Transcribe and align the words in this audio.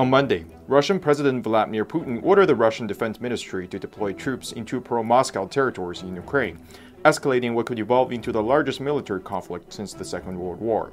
On 0.00 0.08
Monday, 0.08 0.46
Russian 0.66 0.98
President 0.98 1.44
Vladimir 1.44 1.84
Putin 1.84 2.20
ordered 2.22 2.46
the 2.46 2.54
Russian 2.54 2.86
Defense 2.86 3.20
Ministry 3.20 3.68
to 3.68 3.78
deploy 3.78 4.14
troops 4.14 4.52
into 4.52 4.80
pro 4.80 5.02
Moscow 5.02 5.46
territories 5.46 6.00
in 6.00 6.16
Ukraine, 6.16 6.58
escalating 7.04 7.52
what 7.52 7.66
could 7.66 7.78
evolve 7.78 8.10
into 8.10 8.32
the 8.32 8.42
largest 8.42 8.80
military 8.80 9.20
conflict 9.20 9.74
since 9.74 9.92
the 9.92 10.02
Second 10.02 10.38
World 10.38 10.58
War. 10.58 10.90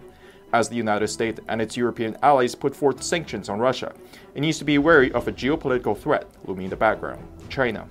As 0.51 0.67
the 0.67 0.75
United 0.75 1.07
States 1.07 1.39
and 1.47 1.61
its 1.61 1.77
European 1.77 2.17
allies 2.21 2.53
put 2.53 2.75
forth 2.75 3.01
sanctions 3.01 3.47
on 3.47 3.59
Russia, 3.59 3.93
it 4.35 4.41
needs 4.41 4.59
to 4.59 4.65
be 4.65 4.77
wary 4.77 5.09
of 5.13 5.25
a 5.29 5.31
geopolitical 5.31 5.97
threat 5.97 6.27
looming 6.43 6.65
in 6.65 6.69
the 6.69 6.75
background 6.75 7.25
China. 7.47 7.87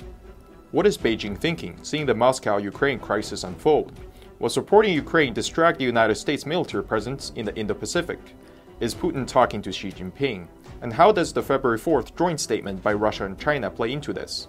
What 0.70 0.86
is 0.86 0.98
Beijing 0.98 1.38
thinking, 1.38 1.78
seeing 1.82 2.04
the 2.04 2.14
Moscow 2.14 2.58
Ukraine 2.58 2.98
crisis 2.98 3.42
unfold? 3.42 3.98
Will 4.38 4.50
supporting 4.50 4.92
Ukraine 4.92 5.32
distract 5.32 5.78
the 5.78 5.86
United 5.86 6.16
States 6.16 6.44
military 6.44 6.84
presence 6.84 7.32
in 7.36 7.46
the 7.46 7.56
Indo 7.56 7.72
Pacific? 7.72 8.18
Is 8.80 8.94
Putin 8.94 9.26
talking 9.26 9.62
to 9.62 9.72
Xi 9.72 9.90
Jinping? 9.90 10.46
And 10.86 10.92
how 10.92 11.10
does 11.10 11.32
the 11.32 11.42
February 11.42 11.80
4th 11.80 12.16
joint 12.16 12.38
statement 12.38 12.80
by 12.80 12.92
Russia 12.92 13.24
and 13.24 13.36
China 13.36 13.72
play 13.72 13.90
into 13.90 14.12
this? 14.12 14.46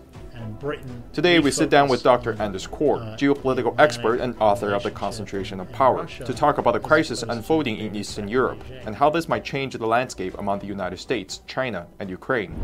Today, 1.12 1.40
we 1.40 1.50
sit 1.50 1.72
down 1.72 1.90
with 1.90 2.04
Dr. 2.04 2.40
Anders 2.40 2.68
Corr, 2.68 3.02
uh, 3.02 3.18
geopolitical 3.18 3.74
expert 3.80 4.20
and 4.20 4.38
author 4.40 4.76
of 4.76 4.84
The 4.84 4.92
Concentration 4.92 5.60
of 5.60 5.72
Power, 5.72 6.06
to 6.06 6.34
talk 6.36 6.60
about 6.60 6.76
the 6.76 6.80
crisis 6.80 7.24
unfolding 7.24 7.78
in 7.78 7.96
Eastern 7.96 8.28
Europe 8.28 8.64
and 8.86 8.96
how 8.96 9.10
this 9.10 9.28
might 9.28 9.44
change 9.46 9.74
the 9.74 9.88
landscape 9.88 10.38
among 10.38 10.60
the 10.60 10.68
United 10.68 11.00
States, 11.00 11.42
China, 11.48 11.88
and 11.98 12.08
Ukraine. 12.08 12.56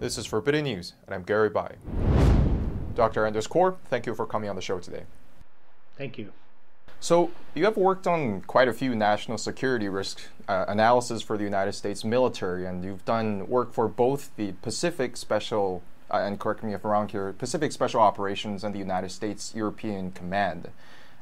This 0.00 0.18
is 0.18 0.26
Forbidden 0.26 0.64
News, 0.64 0.94
and 1.06 1.14
I'm 1.14 1.22
Gary 1.22 1.50
Bai. 1.50 1.76
Dr. 2.96 3.26
Anders 3.26 3.46
Corr, 3.46 3.76
thank 3.84 4.06
you 4.06 4.14
for 4.16 4.26
coming 4.26 4.50
on 4.50 4.56
the 4.56 4.60
show 4.60 4.80
today. 4.80 5.04
Thank 5.96 6.18
you. 6.18 6.32
So, 7.00 7.30
you 7.54 7.64
have 7.64 7.76
worked 7.76 8.06
on 8.06 8.40
quite 8.42 8.68
a 8.68 8.72
few 8.72 8.94
national 8.94 9.38
security 9.38 9.88
risk 9.88 10.20
uh, 10.48 10.64
analysis 10.68 11.22
for 11.22 11.36
the 11.36 11.44
United 11.44 11.72
States 11.72 12.04
military, 12.04 12.66
and 12.66 12.84
you've 12.84 13.04
done 13.04 13.48
work 13.48 13.72
for 13.72 13.88
both 13.88 14.30
the 14.36 14.52
Pacific 14.62 15.16
Special, 15.16 15.82
uh, 16.10 16.18
and 16.18 16.38
correct 16.38 16.62
me 16.62 16.74
if 16.74 16.84
I'm 16.84 16.90
wrong 16.90 17.08
here, 17.08 17.32
Pacific 17.32 17.72
Special 17.72 18.00
Operations 18.00 18.64
and 18.64 18.74
the 18.74 18.78
United 18.78 19.10
States 19.10 19.52
European 19.54 20.10
Command. 20.12 20.70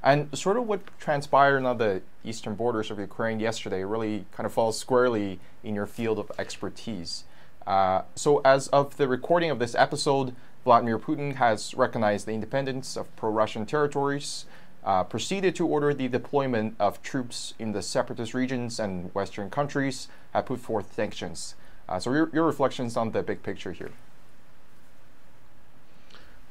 And 0.03 0.37
sort 0.37 0.57
of 0.57 0.67
what 0.67 0.81
transpired 0.99 1.65
on 1.65 1.79
the 1.79 2.03
eastern 2.25 2.55
borders 2.55 2.91
of 2.91 2.99
Ukraine 2.99 3.41
yesterday 3.41 3.85
really 3.85 4.27
kind 4.33 4.47
of 4.47 4.53
falls 4.53 4.79
squarely 4.79 5.41
in 5.63 5.75
your 5.75 5.87
field 5.87 6.19
of 6.19 6.31
expertise. 6.39 7.25
Uh, 7.67 8.03
so, 8.15 8.43
as 8.45 8.69
of 8.69 8.97
the 8.99 9.09
recording 9.09 9.51
of 9.51 9.59
this 9.59 9.75
episode, 9.75 10.35
Vladimir 10.65 10.99
Putin 10.99 11.37
has 11.37 11.75
recognized 11.75 12.27
the 12.27 12.33
independence 12.33 12.97
of 12.97 13.15
pro 13.17 13.31
Russian 13.31 13.65
territories 13.65 14.45
uh, 14.85 15.05
proceeded 15.05 15.55
to 15.57 15.67
order 15.67 15.95
the 15.95 16.09
deployment 16.09 16.77
of 16.79 17.03
troops 17.03 17.55
in 17.59 17.73
the 17.73 17.83
separatist 17.83 18.35
regions 18.35 18.79
and 18.79 19.15
Western 19.15 19.51
countries, 19.51 20.09
have 20.33 20.47
put 20.47 20.61
forth 20.61 20.95
sanctions. 20.95 21.55
Uh, 21.89 21.99
so, 21.99 22.13
your, 22.13 22.31
your 22.33 22.45
reflections 22.45 22.97
on 22.97 23.13
the 23.13 23.23
big 23.23 23.43
picture 23.43 23.73
here. 23.73 23.93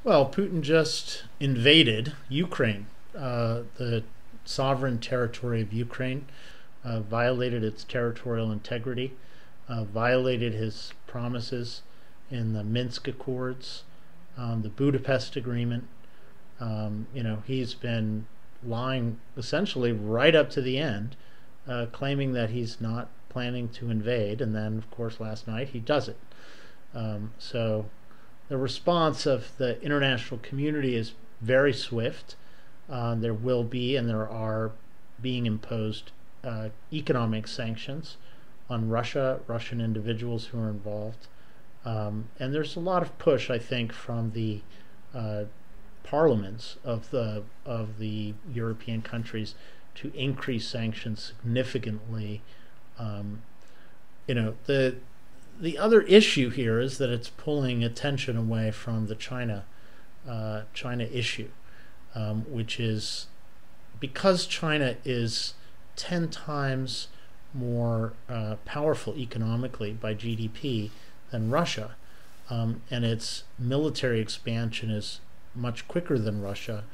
Well, 0.04 0.30
Putin 0.30 0.60
just 0.60 1.24
invaded 1.40 2.12
Ukraine, 2.28 2.86
uh, 3.16 3.60
the 3.76 4.04
sovereign 4.44 4.98
territory 4.98 5.62
of 5.62 5.72
Ukraine, 5.72 6.26
uh, 6.84 7.00
violated 7.00 7.64
its 7.64 7.84
territorial 7.84 8.52
integrity, 8.52 9.14
uh, 9.66 9.84
violated 9.84 10.52
his 10.52 10.92
promises 11.06 11.82
in 12.30 12.52
the 12.52 12.62
Minsk 12.62 13.08
Accords, 13.08 13.84
um, 14.36 14.62
the 14.62 14.68
Budapest 14.68 15.36
Agreement, 15.36 15.86
um, 16.64 17.06
you 17.12 17.22
know, 17.22 17.42
he's 17.46 17.74
been 17.74 18.26
lying 18.66 19.20
essentially 19.36 19.92
right 19.92 20.34
up 20.34 20.48
to 20.50 20.62
the 20.62 20.78
end, 20.78 21.14
uh, 21.68 21.86
claiming 21.92 22.32
that 22.32 22.50
he's 22.50 22.80
not 22.80 23.08
planning 23.28 23.68
to 23.68 23.90
invade, 23.90 24.40
and 24.40 24.56
then, 24.56 24.78
of 24.78 24.90
course, 24.90 25.20
last 25.20 25.46
night 25.46 25.68
he 25.68 25.78
does 25.78 26.08
it. 26.08 26.16
Um, 26.94 27.32
so 27.38 27.86
the 28.48 28.56
response 28.56 29.26
of 29.26 29.54
the 29.58 29.80
international 29.82 30.40
community 30.42 30.96
is 30.96 31.12
very 31.42 31.74
swift. 31.74 32.34
Uh, 32.88 33.14
there 33.14 33.34
will 33.34 33.64
be 33.64 33.94
and 33.94 34.08
there 34.08 34.28
are 34.28 34.72
being 35.20 35.44
imposed 35.44 36.12
uh, 36.42 36.68
economic 36.90 37.46
sanctions 37.46 38.16
on 38.70 38.88
Russia, 38.88 39.40
Russian 39.46 39.82
individuals 39.82 40.46
who 40.46 40.58
are 40.60 40.70
involved. 40.70 41.26
Um, 41.84 42.28
and 42.40 42.54
there's 42.54 42.76
a 42.76 42.80
lot 42.80 43.02
of 43.02 43.18
push, 43.18 43.50
I 43.50 43.58
think, 43.58 43.92
from 43.92 44.30
the 44.32 44.62
uh, 45.14 45.44
parliaments 46.04 46.76
of 46.84 47.10
the 47.10 47.42
of 47.66 47.98
the 47.98 48.34
European 48.52 49.02
countries 49.02 49.54
to 49.96 50.12
increase 50.14 50.68
sanctions 50.68 51.32
significantly. 51.42 52.42
Um, 52.98 53.42
you 54.28 54.34
know 54.34 54.54
the 54.66 54.96
the 55.60 55.78
other 55.78 56.02
issue 56.02 56.50
here 56.50 56.80
is 56.80 56.98
that 56.98 57.10
it's 57.10 57.30
pulling 57.30 57.82
attention 57.82 58.36
away 58.36 58.70
from 58.70 59.06
the 59.06 59.14
China 59.14 59.64
uh, 60.28 60.62
China 60.72 61.04
issue, 61.04 61.50
um, 62.14 62.44
which 62.48 62.78
is 62.78 63.26
because 64.00 64.46
China 64.46 64.96
is 65.04 65.54
ten 65.96 66.28
times 66.28 67.08
more 67.52 68.14
uh, 68.28 68.56
powerful 68.64 69.16
economically 69.16 69.92
by 69.92 70.14
GDP 70.14 70.90
than 71.30 71.50
Russia, 71.50 71.94
um, 72.50 72.82
and 72.90 73.04
its 73.04 73.44
military 73.58 74.20
expansion 74.20 74.90
is 74.90 75.20
much 75.54 75.86
quicker 75.88 76.18
than 76.18 76.42
Russia, 76.42 76.84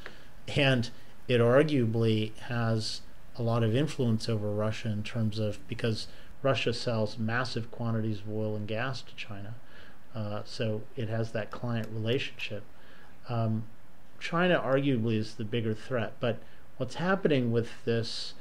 and 0.48 0.90
it 1.28 1.40
arguably 1.40 2.36
has 2.40 3.00
a 3.36 3.42
lot 3.42 3.62
of 3.62 3.74
influence 3.74 4.28
over 4.28 4.50
Russia 4.50 4.88
in 4.88 5.02
terms 5.02 5.38
of 5.38 5.66
because 5.68 6.08
Russia 6.42 6.72
sells 6.72 7.18
massive 7.18 7.70
quantities 7.70 8.20
of 8.20 8.30
oil 8.30 8.56
and 8.56 8.66
gas 8.66 9.02
to 9.02 9.14
China, 9.14 9.54
uh, 10.14 10.42
so 10.44 10.82
it 10.96 11.08
has 11.08 11.32
that 11.32 11.50
client 11.50 11.88
relationship. 11.92 12.64
Um, 13.28 13.64
China 14.18 14.60
arguably 14.60 15.16
is 15.16 15.34
the 15.34 15.44
bigger 15.44 15.74
threat, 15.74 16.14
but 16.20 16.42
what's 16.76 16.96
happening 16.96 17.52
with 17.52 17.84
this 17.84 18.34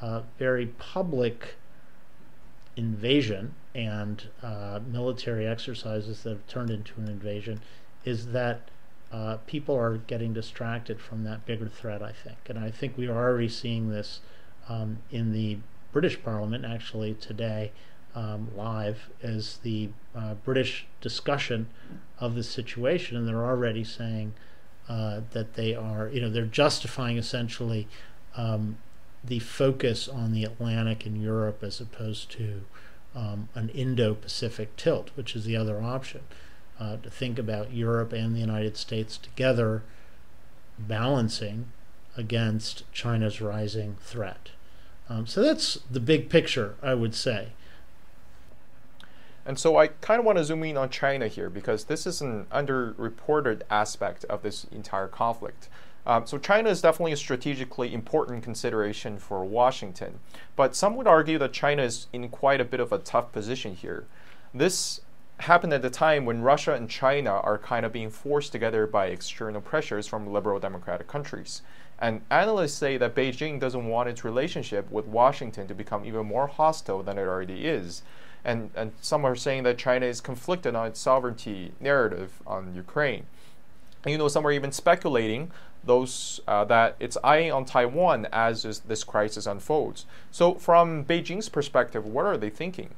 uh, 0.00 0.22
very 0.38 0.66
public 0.66 1.56
invasion 2.76 3.54
and 3.74 4.28
uh, 4.42 4.80
military 4.86 5.46
exercises 5.46 6.22
that 6.22 6.30
have 6.30 6.46
turned 6.46 6.70
into 6.70 7.00
an 7.00 7.08
invasion 7.08 7.60
is 8.04 8.28
that 8.28 8.68
uh, 9.12 9.38
people 9.46 9.74
are 9.76 9.96
getting 9.96 10.32
distracted 10.32 11.00
from 11.00 11.24
that 11.24 11.46
bigger 11.46 11.68
threat, 11.68 12.02
I 12.02 12.12
think. 12.12 12.38
And 12.48 12.58
I 12.58 12.70
think 12.70 12.96
we 12.96 13.08
are 13.08 13.16
already 13.16 13.48
seeing 13.48 13.90
this 13.90 14.20
um, 14.68 14.98
in 15.10 15.32
the 15.32 15.58
British 15.92 16.22
Parliament, 16.22 16.64
actually, 16.64 17.14
today, 17.14 17.72
um, 18.14 18.48
live, 18.54 19.08
as 19.22 19.58
the 19.58 19.88
uh, 20.14 20.34
British 20.34 20.86
discussion 21.00 21.68
of 22.20 22.34
the 22.34 22.42
situation. 22.42 23.16
And 23.16 23.26
they're 23.26 23.46
already 23.46 23.82
saying 23.82 24.34
uh, 24.88 25.22
that 25.30 25.54
they 25.54 25.74
are, 25.74 26.08
you 26.08 26.20
know, 26.20 26.30
they're 26.30 26.44
justifying 26.44 27.16
essentially 27.16 27.88
um, 28.36 28.76
the 29.24 29.38
focus 29.38 30.06
on 30.06 30.32
the 30.32 30.44
Atlantic 30.44 31.06
and 31.06 31.20
Europe 31.20 31.62
as 31.62 31.80
opposed 31.80 32.30
to 32.32 32.62
um, 33.14 33.48
an 33.54 33.70
Indo 33.70 34.14
Pacific 34.14 34.76
tilt, 34.76 35.10
which 35.14 35.34
is 35.34 35.46
the 35.46 35.56
other 35.56 35.82
option 35.82 36.20
uh, 36.80 36.96
to 36.98 37.10
think 37.10 37.38
about 37.38 37.72
Europe 37.72 38.12
and 38.12 38.34
the 38.34 38.40
United 38.40 38.76
States 38.76 39.18
together 39.18 39.82
balancing 40.78 41.72
against 42.16 42.90
China's 42.92 43.40
rising 43.40 43.96
threat. 44.00 44.50
Um, 45.08 45.26
so 45.26 45.42
that's 45.42 45.80
the 45.90 46.00
big 46.00 46.28
picture, 46.28 46.74
I 46.82 46.94
would 46.94 47.14
say. 47.14 47.48
And 49.46 49.58
so 49.58 49.78
I 49.78 49.86
kind 49.86 50.18
of 50.20 50.26
want 50.26 50.36
to 50.36 50.44
zoom 50.44 50.62
in 50.64 50.76
on 50.76 50.90
China 50.90 51.26
here 51.26 51.48
because 51.48 51.84
this 51.84 52.06
is 52.06 52.20
an 52.20 52.44
underreported 52.52 53.62
aspect 53.70 54.24
of 54.26 54.42
this 54.42 54.64
entire 54.64 55.08
conflict. 55.08 55.70
Um, 56.06 56.26
so 56.26 56.38
China 56.38 56.68
is 56.68 56.82
definitely 56.82 57.12
a 57.12 57.16
strategically 57.16 57.94
important 57.94 58.42
consideration 58.42 59.18
for 59.18 59.44
Washington, 59.44 60.20
but 60.54 60.76
some 60.76 60.96
would 60.96 61.06
argue 61.06 61.38
that 61.38 61.52
China 61.52 61.82
is 61.82 62.08
in 62.12 62.28
quite 62.28 62.60
a 62.60 62.64
bit 62.64 62.80
of 62.80 62.92
a 62.92 62.98
tough 62.98 63.32
position 63.32 63.74
here. 63.74 64.06
This 64.52 65.00
happened 65.38 65.72
at 65.72 65.82
the 65.82 65.90
time 65.90 66.24
when 66.24 66.42
Russia 66.42 66.74
and 66.74 66.90
China 66.90 67.30
are 67.30 67.58
kind 67.58 67.86
of 67.86 67.92
being 67.92 68.10
forced 68.10 68.52
together 68.52 68.86
by 68.86 69.06
external 69.06 69.60
pressures 69.60 70.06
from 70.06 70.32
liberal 70.32 70.58
democratic 70.58 71.06
countries. 71.06 71.62
And 72.00 72.22
analysts 72.30 72.74
say 72.74 72.96
that 72.96 73.14
Beijing 73.14 73.58
doesn't 73.58 73.86
want 73.86 74.08
its 74.08 74.24
relationship 74.24 74.90
with 74.90 75.06
Washington 75.06 75.66
to 75.68 75.74
become 75.74 76.04
even 76.04 76.26
more 76.26 76.46
hostile 76.46 77.02
than 77.02 77.18
it 77.18 77.22
already 77.22 77.66
is. 77.66 78.02
And, 78.44 78.70
and 78.74 78.92
some 79.00 79.24
are 79.24 79.34
saying 79.34 79.64
that 79.64 79.78
China 79.78 80.06
is 80.06 80.20
conflicted 80.20 80.74
on 80.74 80.86
its 80.86 81.00
sovereignty 81.00 81.72
narrative 81.80 82.40
on 82.46 82.74
Ukraine. 82.74 83.26
And, 84.04 84.12
you 84.12 84.18
know, 84.18 84.28
some 84.28 84.46
are 84.46 84.52
even 84.52 84.70
speculating 84.70 85.50
those 85.84 86.40
uh, 86.46 86.64
that 86.64 86.96
it's 87.00 87.16
eyeing 87.24 87.52
on 87.52 87.64
Taiwan 87.64 88.26
as 88.32 88.62
this 88.62 89.04
crisis 89.04 89.46
unfolds. 89.46 90.06
So, 90.30 90.54
from 90.54 91.04
Beijing's 91.04 91.48
perspective, 91.48 92.06
what 92.06 92.26
are 92.26 92.36
they 92.36 92.50
thinking? 92.50 92.90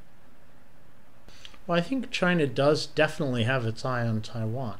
Well, 1.70 1.78
I 1.78 1.82
think 1.82 2.10
China 2.10 2.48
does 2.48 2.84
definitely 2.84 3.44
have 3.44 3.64
its 3.64 3.84
eye 3.84 4.04
on 4.04 4.22
Taiwan. 4.22 4.78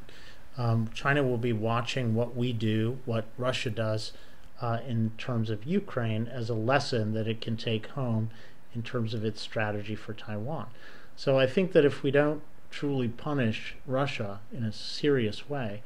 Um, 0.58 0.90
China 0.92 1.22
will 1.22 1.38
be 1.38 1.52
watching 1.52 2.16
what 2.16 2.34
we 2.34 2.52
do, 2.52 2.98
what 3.04 3.26
Russia 3.38 3.70
does 3.70 4.12
uh, 4.60 4.78
in 4.84 5.12
terms 5.16 5.50
of 5.50 5.64
Ukraine, 5.64 6.26
as 6.26 6.50
a 6.50 6.54
lesson 6.54 7.14
that 7.14 7.28
it 7.28 7.40
can 7.40 7.56
take 7.56 7.86
home 7.86 8.30
in 8.74 8.82
terms 8.82 9.14
of 9.14 9.24
its 9.24 9.40
strategy 9.40 9.94
for 9.94 10.14
Taiwan. 10.14 10.66
So 11.14 11.38
I 11.38 11.46
think 11.46 11.70
that 11.74 11.84
if 11.84 12.02
we 12.02 12.10
don't 12.10 12.42
truly 12.72 13.06
punish 13.06 13.76
Russia 13.86 14.40
in 14.52 14.64
a 14.64 14.72
serious 14.72 15.48
way, 15.48 15.82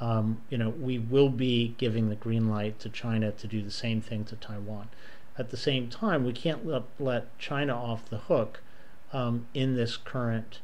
um, 0.00 0.42
you 0.50 0.58
know, 0.58 0.68
we 0.68 0.98
will 0.98 1.30
be 1.30 1.74
giving 1.78 2.10
the 2.10 2.14
green 2.14 2.50
light 2.50 2.78
to 2.80 2.90
China 2.90 3.32
to 3.32 3.46
do 3.46 3.62
the 3.62 3.70
same 3.70 4.02
thing 4.02 4.24
to 4.24 4.36
Taiwan. 4.36 4.90
At 5.38 5.48
the 5.48 5.56
same 5.56 5.88
time, 5.88 6.26
we 6.26 6.34
can't 6.34 6.66
let, 6.66 6.82
let 7.00 7.38
China 7.38 7.74
off 7.74 8.10
the 8.10 8.18
hook 8.18 8.60
um, 9.12 9.46
in 9.54 9.76
this 9.76 9.96
current 9.96 10.60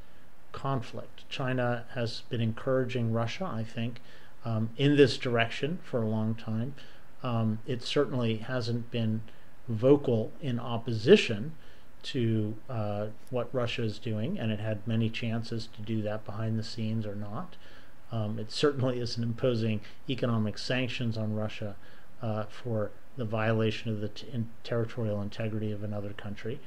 conflict. 0.52 1.28
China 1.28 1.84
has 1.94 2.22
been 2.28 2.40
encouraging 2.40 3.12
Russia, 3.12 3.44
I 3.44 3.64
think, 3.64 4.00
um, 4.44 4.70
in 4.76 4.96
this 4.96 5.16
direction 5.18 5.78
for 5.84 6.02
a 6.02 6.08
long 6.08 6.34
time. 6.34 6.74
Um, 7.22 7.58
it 7.66 7.82
certainly 7.82 8.36
hasn't 8.38 8.90
been 8.90 9.22
vocal 9.68 10.32
in 10.40 10.58
opposition 10.58 11.54
to 12.02 12.54
uh, 12.70 13.06
what 13.30 13.52
Russia 13.52 13.82
is 13.82 13.98
doing, 13.98 14.38
and 14.38 14.50
it 14.52 14.60
had 14.60 14.86
many 14.86 15.10
chances 15.10 15.68
to 15.74 15.82
do 15.82 16.00
that 16.02 16.24
behind 16.24 16.58
the 16.58 16.62
scenes 16.62 17.04
or 17.04 17.14
not. 17.14 17.56
Um, 18.10 18.38
it 18.38 18.50
certainly 18.50 19.00
isn't 19.00 19.22
imposing 19.22 19.80
economic 20.08 20.56
sanctions 20.56 21.18
on 21.18 21.34
Russia 21.34 21.76
uh, 22.22 22.44
for 22.44 22.90
the 23.16 23.24
violation 23.24 23.90
of 23.90 24.00
the 24.00 24.08
t- 24.08 24.28
in 24.32 24.48
territorial 24.64 25.20
integrity 25.20 25.72
of 25.72 25.82
another 25.82 26.10
country. 26.10 26.60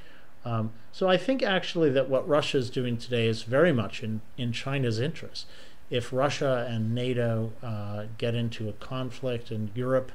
Um, 0.44 0.72
so 0.92 1.08
I 1.08 1.18
think 1.18 1.44
actually 1.44 1.90
that 1.92 2.10
what 2.10 2.28
Russia 2.28 2.58
is 2.58 2.70
doing 2.70 2.98
today 2.98 3.28
is 3.28 3.44
very 3.44 3.72
much 3.72 4.04
in, 4.04 4.22
in 4.38 4.52
China's 4.52 5.00
interest. 5.00 5.46
If 5.90 6.12
Russia 6.12 6.68
and 6.70 6.96
NATO 6.96 7.52
uh, 7.62 8.06
get 8.18 8.34
into 8.34 8.70
a 8.70 8.74
conflict 8.74 9.52
and 9.52 9.70
Europe 9.76 10.12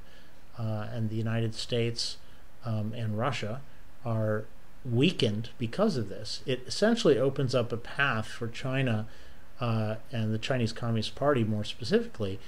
uh, 0.58 0.86
and 0.92 1.10
the 1.10 1.16
United 1.16 1.54
States 1.54 2.16
um, 2.64 2.92
and 2.96 3.18
Russia 3.18 3.60
are 4.04 4.44
weakened 4.84 5.50
because 5.58 5.96
of 5.96 6.08
this, 6.08 6.42
it 6.46 6.62
essentially 6.66 7.18
opens 7.18 7.54
up 7.54 7.72
a 7.72 7.76
path 7.76 8.26
for 8.26 8.48
China 8.48 9.06
uh, 9.60 9.96
and 10.12 10.32
the 10.32 10.38
Chinese 10.38 10.72
Communist 10.72 11.14
Party 11.14 11.44
more 11.44 11.64
specifically 11.64 12.38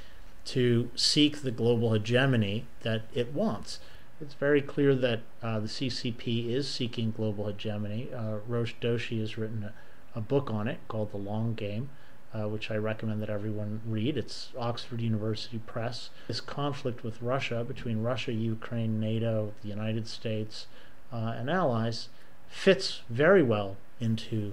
to 0.47 0.91
seek 0.95 1.43
the 1.43 1.51
global 1.51 1.93
hegemony 1.93 2.65
that 2.81 3.03
it 3.13 3.35
wants. 3.35 3.79
It's 4.20 4.35
very 4.35 4.61
clear 4.61 4.97
that 4.97 5.20
uh, 5.43 5.61
the 5.61 5.69
CCP 5.69 6.50
is 6.50 6.69
seeking 6.69 7.12
global 7.12 7.47
hegemony. 7.47 8.09
Uh, 8.12 8.38
Rush 8.49 8.75
Doshi 8.81 9.20
has 9.20 9.38
written 9.38 9.62
a, 9.65 10.19
a, 10.19 10.20
book 10.20 10.50
on 10.50 10.67
it 10.67 10.81
called 10.88 11.12
The 11.12 11.19
Long 11.19 11.55
Game, 11.55 11.91
uh, 12.35 12.49
which 12.49 12.69
I 12.69 12.76
recommend 12.76 13.23
that 13.23 13.31
everyone 13.31 13.81
read. 13.87 14.17
It's 14.17 14.50
Oxford 14.59 15.00
University 15.00 15.59
Press. 15.59 16.11
This 16.26 16.41
conflict 16.41 17.05
with 17.05 17.23
Russia, 17.23 17.62
between 17.62 18.03
Russia, 18.03 18.32
Ukraine, 18.32 18.99
NATO, 18.99 19.53
the 19.62 19.69
United 19.69 20.09
States, 20.09 20.67
uh, 21.12 21.35
and 21.37 21.49
allies, 21.49 22.09
fits 22.49 23.03
very 23.09 23.43
well 23.43 23.76
into 24.00 24.53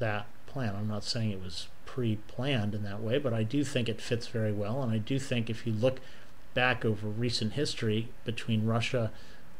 that 0.00 0.26
plan. 0.46 0.74
I'm 0.74 0.88
not 0.88 1.04
saying 1.04 1.30
it 1.30 1.42
was 1.42 1.68
pre 1.84 2.16
planned 2.26 2.74
in 2.74 2.82
that 2.82 3.02
way, 3.02 3.18
but 3.18 3.32
I 3.32 3.44
do 3.44 3.62
think 3.62 3.88
it 3.88 4.00
fits 4.00 4.26
very 4.26 4.52
well. 4.52 4.82
And 4.82 4.90
I 4.90 4.98
do 4.98 5.20
think 5.20 5.48
if 5.48 5.64
you 5.64 5.72
look 5.72 6.00
back 6.56 6.84
over 6.84 7.06
recent 7.06 7.52
history 7.52 8.08
between 8.24 8.64
Russia 8.64 9.12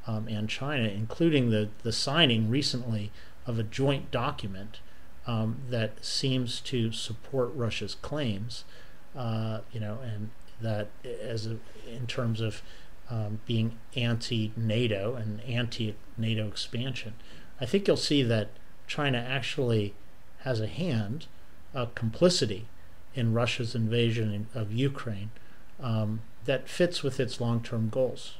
um, 0.06 0.26
and 0.26 0.48
China, 0.48 0.88
including 0.88 1.50
the, 1.50 1.68
the 1.82 1.92
signing 1.92 2.48
recently 2.48 3.12
of 3.46 3.58
a 3.58 3.62
joint 3.62 4.10
document 4.10 4.80
um, 5.26 5.58
that 5.68 6.02
seems 6.04 6.60
to 6.60 6.90
support 6.90 7.52
Russia's 7.54 7.94
claims, 7.94 8.64
uh, 9.14 9.60
you 9.72 9.78
know, 9.78 9.98
and 10.02 10.30
that 10.60 10.88
as 11.04 11.46
a, 11.46 11.58
in 11.86 12.06
terms 12.06 12.40
of 12.40 12.62
um, 13.10 13.40
being 13.44 13.76
anti-NATO 13.94 15.16
and 15.16 15.42
anti-NATO 15.42 16.48
expansion, 16.48 17.12
I 17.60 17.66
think 17.66 17.86
you'll 17.86 17.98
see 17.98 18.22
that 18.22 18.48
China 18.86 19.18
actually 19.18 19.94
has 20.38 20.60
a 20.60 20.66
hand 20.66 21.26
a 21.74 21.86
complicity 21.94 22.66
in 23.14 23.34
Russia's 23.34 23.74
invasion 23.74 24.46
of 24.54 24.72
Ukraine 24.72 25.30
um, 25.78 26.22
that 26.46 26.68
fits 26.68 27.02
with 27.02 27.20
its 27.20 27.40
long-term 27.40 27.88
goals. 27.90 28.36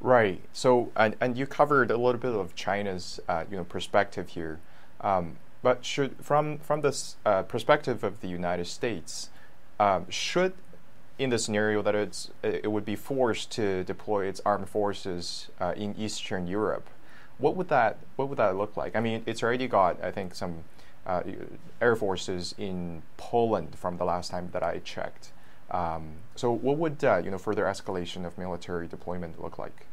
Right. 0.00 0.40
So, 0.52 0.90
and, 0.96 1.16
and 1.20 1.36
you 1.36 1.46
covered 1.46 1.90
a 1.90 1.96
little 1.96 2.20
bit 2.20 2.34
of 2.34 2.54
China's 2.54 3.20
uh, 3.28 3.44
you 3.50 3.56
know 3.56 3.64
perspective 3.64 4.30
here, 4.30 4.60
um, 5.00 5.36
but 5.62 5.84
should 5.84 6.16
from 6.20 6.58
from 6.58 6.82
this 6.82 7.16
uh, 7.24 7.42
perspective 7.42 8.04
of 8.04 8.20
the 8.20 8.28
United 8.28 8.66
States, 8.66 9.30
um, 9.80 10.06
should 10.10 10.52
in 11.18 11.30
the 11.30 11.38
scenario 11.38 11.80
that 11.80 11.94
it's 11.94 12.30
it 12.42 12.70
would 12.70 12.84
be 12.84 12.96
forced 12.96 13.50
to 13.52 13.82
deploy 13.84 14.26
its 14.26 14.42
armed 14.44 14.68
forces 14.68 15.48
uh, 15.60 15.72
in 15.76 15.94
Eastern 15.96 16.46
Europe, 16.46 16.88
what 17.38 17.56
would 17.56 17.68
that 17.68 17.96
what 18.16 18.28
would 18.28 18.38
that 18.38 18.56
look 18.56 18.76
like? 18.76 18.94
I 18.94 19.00
mean, 19.00 19.22
it's 19.26 19.42
already 19.42 19.68
got 19.68 20.02
I 20.04 20.10
think 20.10 20.34
some 20.34 20.64
uh, 21.06 21.22
air 21.80 21.96
forces 21.96 22.54
in 22.58 23.02
Poland 23.16 23.76
from 23.76 23.96
the 23.96 24.04
last 24.04 24.30
time 24.30 24.50
that 24.52 24.62
I 24.62 24.80
checked. 24.80 25.30
Um, 25.70 26.16
so, 26.36 26.52
what 26.52 26.76
would 26.78 27.02
uh, 27.02 27.18
you 27.24 27.30
know 27.30 27.38
further 27.38 27.64
escalation 27.64 28.26
of 28.26 28.38
military 28.38 28.86
deployment 28.86 29.40
look 29.40 29.58
like? 29.58 29.86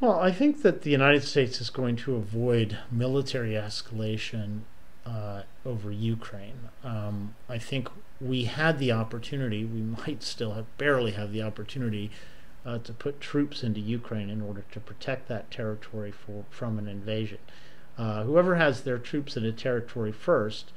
Well, 0.00 0.18
I 0.18 0.32
think 0.32 0.62
that 0.62 0.82
the 0.82 0.90
United 0.90 1.24
States 1.24 1.60
is 1.60 1.68
going 1.68 1.96
to 1.96 2.16
avoid 2.16 2.78
military 2.90 3.52
escalation 3.52 4.60
uh, 5.04 5.42
over 5.66 5.90
Ukraine. 5.90 6.70
Um, 6.82 7.34
I 7.48 7.58
think 7.58 7.88
we 8.20 8.44
had 8.44 8.78
the 8.78 8.92
opportunity, 8.92 9.64
we 9.64 9.80
might 9.80 10.22
still 10.22 10.52
have 10.52 10.76
barely 10.78 11.12
have 11.12 11.32
the 11.32 11.42
opportunity 11.42 12.10
uh, 12.64 12.78
to 12.78 12.92
put 12.92 13.20
troops 13.20 13.62
into 13.62 13.80
Ukraine 13.80 14.30
in 14.30 14.40
order 14.40 14.64
to 14.72 14.80
protect 14.80 15.28
that 15.28 15.50
territory 15.50 16.10
for, 16.10 16.44
from 16.50 16.78
an 16.78 16.86
invasion. 16.86 17.38
Uh, 17.98 18.24
whoever 18.24 18.56
has 18.56 18.82
their 18.82 18.98
troops 18.98 19.36
in 19.36 19.44
a 19.44 19.52
territory 19.52 20.12
first 20.12 20.72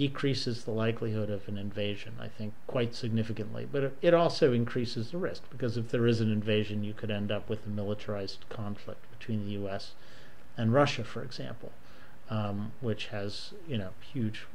decreases 0.00 0.64
the 0.64 0.70
likelihood 0.70 1.28
of 1.28 1.46
an 1.46 1.58
invasion, 1.58 2.14
I 2.18 2.26
think, 2.26 2.54
quite 2.66 2.94
significantly. 2.94 3.68
But 3.70 3.92
it 4.00 4.14
also 4.14 4.50
increases 4.50 5.10
the 5.10 5.18
risk 5.18 5.42
because 5.50 5.76
if 5.76 5.90
there 5.90 6.06
is 6.06 6.22
an 6.22 6.32
invasion, 6.32 6.82
you 6.82 6.94
could 6.94 7.10
end 7.10 7.30
up 7.30 7.50
with 7.50 7.66
a 7.66 7.68
militarized 7.68 8.46
conflict 8.48 9.04
between 9.18 9.44
the 9.44 9.52
U.S. 9.60 9.92
and 10.56 10.72
Russia, 10.72 11.04
for 11.04 11.22
example, 11.22 11.72
um, 12.30 12.72
which 12.80 13.08
has 13.08 13.52
you 13.68 13.76
know 13.76 13.90
huge 14.00 14.46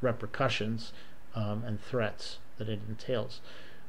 repercussions 0.00 0.92
um, 1.34 1.64
and 1.66 1.82
threats 1.82 2.38
that 2.58 2.68
it 2.68 2.78
entails. 2.88 3.40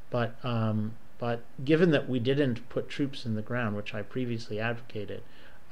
But 0.10 0.34
um, 0.44 0.94
but 1.20 1.44
given 1.64 1.92
that 1.92 2.10
we 2.10 2.18
didn't 2.18 2.68
put 2.70 2.90
troops 2.90 3.24
in 3.24 3.36
the 3.36 3.44
ground, 3.44 3.76
which 3.76 3.94
I 3.94 4.02
previously 4.02 4.60
advocated, 4.60 5.22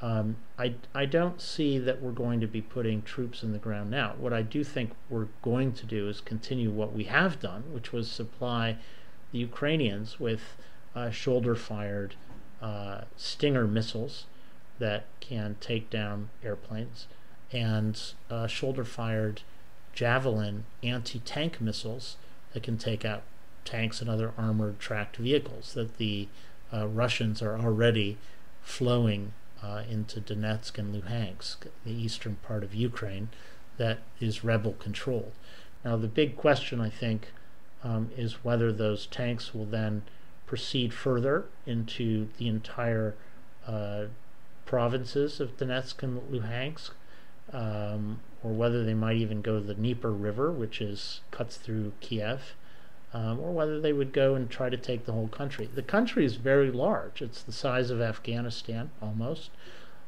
um, 0.02 0.36
I, 0.58 0.74
I 0.92 1.06
don't 1.06 1.40
see 1.40 1.78
that 1.78 2.02
we're 2.02 2.10
going 2.10 2.40
to 2.40 2.48
be 2.48 2.60
putting 2.60 3.02
troops 3.02 3.44
in 3.44 3.52
the 3.52 3.58
ground 3.58 3.90
now. 3.90 4.14
What 4.18 4.32
I 4.32 4.42
do 4.42 4.64
think 4.64 4.92
we're 5.08 5.28
going 5.42 5.72
to 5.74 5.86
do 5.86 6.08
is 6.08 6.20
continue 6.20 6.70
what 6.70 6.92
we 6.92 7.04
have 7.04 7.38
done, 7.38 7.62
which 7.72 7.92
was 7.92 8.10
supply 8.10 8.78
the 9.30 9.38
Ukrainians 9.38 10.18
with 10.18 10.56
uh, 10.96 11.10
shoulder 11.10 11.54
fired 11.54 12.16
uh, 12.60 13.02
Stinger 13.16 13.68
missiles 13.68 14.26
that 14.80 15.04
can 15.20 15.56
take 15.60 15.88
down 15.88 16.30
airplanes 16.44 17.06
and 17.52 18.00
uh, 18.28 18.48
shoulder 18.48 18.84
fired 18.84 19.42
Javelin 19.92 20.64
anti 20.82 21.20
tank 21.20 21.60
missiles 21.60 22.16
that 22.52 22.64
can 22.64 22.76
take 22.76 23.04
out 23.04 23.22
tanks 23.64 24.00
and 24.00 24.10
other 24.10 24.32
armored 24.36 24.80
tracked 24.80 25.16
vehicles 25.16 25.74
that 25.74 25.98
the 25.98 26.26
uh, 26.72 26.88
Russians 26.88 27.40
are 27.40 27.58
already 27.58 28.16
flowing 28.62 29.32
uh, 29.62 29.82
into 29.88 30.20
Donetsk 30.20 30.78
and 30.78 30.94
Luhansk, 30.94 31.66
the 31.84 31.92
eastern 31.92 32.36
part 32.42 32.64
of 32.64 32.74
Ukraine, 32.74 33.28
that 33.76 33.98
is 34.20 34.44
rebel 34.44 34.72
controlled. 34.72 35.32
Now, 35.84 35.96
the 35.96 36.08
big 36.08 36.36
question, 36.36 36.80
I 36.80 36.90
think, 36.90 37.32
um, 37.82 38.10
is 38.16 38.44
whether 38.44 38.72
those 38.72 39.06
tanks 39.06 39.54
will 39.54 39.64
then 39.64 40.02
proceed 40.46 40.92
further 40.92 41.46
into 41.66 42.28
the 42.38 42.48
entire 42.48 43.14
uh, 43.66 44.04
provinces 44.66 45.40
of 45.40 45.56
Donetsk 45.56 46.02
and 46.02 46.20
Luhansk, 46.30 46.90
um, 47.52 48.20
or 48.42 48.52
whether 48.52 48.84
they 48.84 48.94
might 48.94 49.16
even 49.16 49.42
go 49.42 49.58
to 49.58 49.64
the 49.64 49.74
Dnieper 49.74 50.12
River, 50.12 50.50
which 50.50 50.80
is 50.80 51.20
cuts 51.30 51.56
through 51.56 51.92
Kiev, 52.00 52.54
um, 53.14 53.38
or 53.40 53.52
whether 53.52 53.80
they 53.80 53.92
would 53.92 54.12
go 54.12 54.34
and 54.34 54.50
try 54.50 54.68
to 54.68 54.76
take 54.76 55.04
the 55.04 55.12
whole 55.12 55.28
country. 55.28 55.68
The 55.72 55.82
country 55.82 56.24
is 56.24 56.36
very 56.36 56.70
large. 56.70 57.20
It's 57.20 57.42
the 57.42 57.52
size 57.52 57.90
of 57.90 58.00
Afghanistan 58.00 58.90
almost. 59.00 59.50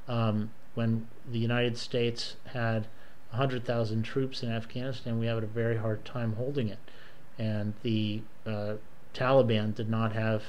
Um, 0.09 0.51
when 0.75 1.09
the 1.31 1.39
United 1.39 1.77
States 1.77 2.37
had 2.47 2.87
100,000 3.31 4.03
troops 4.03 4.43
in 4.43 4.51
Afghanistan, 4.51 5.19
we 5.19 5.27
had 5.27 5.43
a 5.43 5.47
very 5.47 5.77
hard 5.77 6.05
time 6.05 6.35
holding 6.35 6.69
it. 6.69 6.79
And 7.39 7.75
the 7.83 8.23
uh, 8.47 8.75
Taliban 9.13 9.75
did 9.75 9.91
not 9.91 10.13
have 10.13 10.43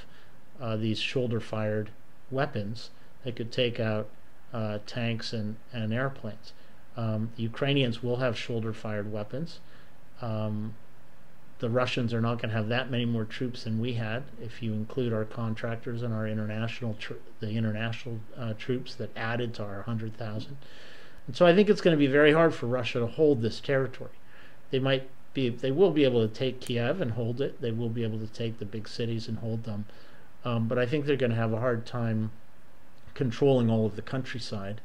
uh, 0.62 0.76
these 0.78 1.00
shoulder 1.00 1.40
fired 1.40 1.90
weapons 2.32 2.90
that 3.24 3.36
could 3.36 3.52
take 3.52 3.80
out 3.80 4.08
uh, 4.54 4.80
tanks 4.86 5.34
and, 5.34 5.58
and 5.74 5.94
airplanes. 5.94 6.54
Um, 6.96 7.32
Ukrainians 7.36 8.02
will 8.02 8.18
have 8.18 8.38
shoulder 8.38 8.72
fired 8.72 9.12
weapons. 9.12 9.60
Um, 10.22 10.76
the 11.60 11.70
Russians 11.70 12.14
are 12.14 12.22
not 12.22 12.42
going 12.42 12.50
to 12.50 12.56
have 12.56 12.68
that 12.68 12.92
many 12.92 13.06
more 13.06 13.24
troops 13.24 13.64
than 13.64 13.80
we 13.80 13.94
had. 13.94 14.24
If 14.42 14.62
you 14.62 14.74
include 14.74 15.14
our 15.14 15.24
contractors 15.24 16.02
and 16.02 16.14
our 16.14 16.28
international, 16.28 16.96
tr- 17.00 17.14
the 17.40 17.52
international 17.52 18.20
uh, 18.38 18.54
troops 18.54 18.96
that 18.96 19.16
added 19.16 19.54
to 19.56 19.64
our 19.64 19.84
hundred 19.84 20.18
thousand, 20.18 20.58
And 21.28 21.36
so 21.36 21.46
I 21.46 21.56
think 21.56 21.70
it's 21.70 21.82
going 21.82 21.96
to 21.96 22.00
be 22.00 22.08
very 22.08 22.34
hard 22.34 22.54
for 22.54 22.68
Russia 22.68 23.00
to 23.00 23.08
hold 23.08 23.42
this 23.42 23.62
territory. 23.62 24.12
They 24.72 24.80
might 24.80 25.10
be, 25.34 25.50
they 25.50 25.72
will 25.72 25.92
be 25.92 26.04
able 26.04 26.28
to 26.28 26.34
take 26.34 26.60
Kiev 26.60 27.00
and 27.00 27.12
hold 27.12 27.40
it. 27.40 27.62
They 27.62 27.72
will 27.72 27.90
be 27.90 28.04
able 28.04 28.20
to 28.20 28.28
take 28.28 28.60
the 28.60 28.66
big 28.66 28.88
cities 28.88 29.28
and 29.28 29.40
hold 29.40 29.64
them. 29.64 29.86
Um, 30.44 30.68
but 30.68 30.78
I 30.78 30.86
think 30.86 31.06
they're 31.06 31.16
going 31.16 31.32
to 31.32 31.38
have 31.38 31.54
a 31.54 31.60
hard 31.60 31.86
time 31.86 32.32
controlling 33.14 33.70
all 33.70 33.86
of 33.86 33.96
the 33.96 34.02
countryside. 34.02 34.82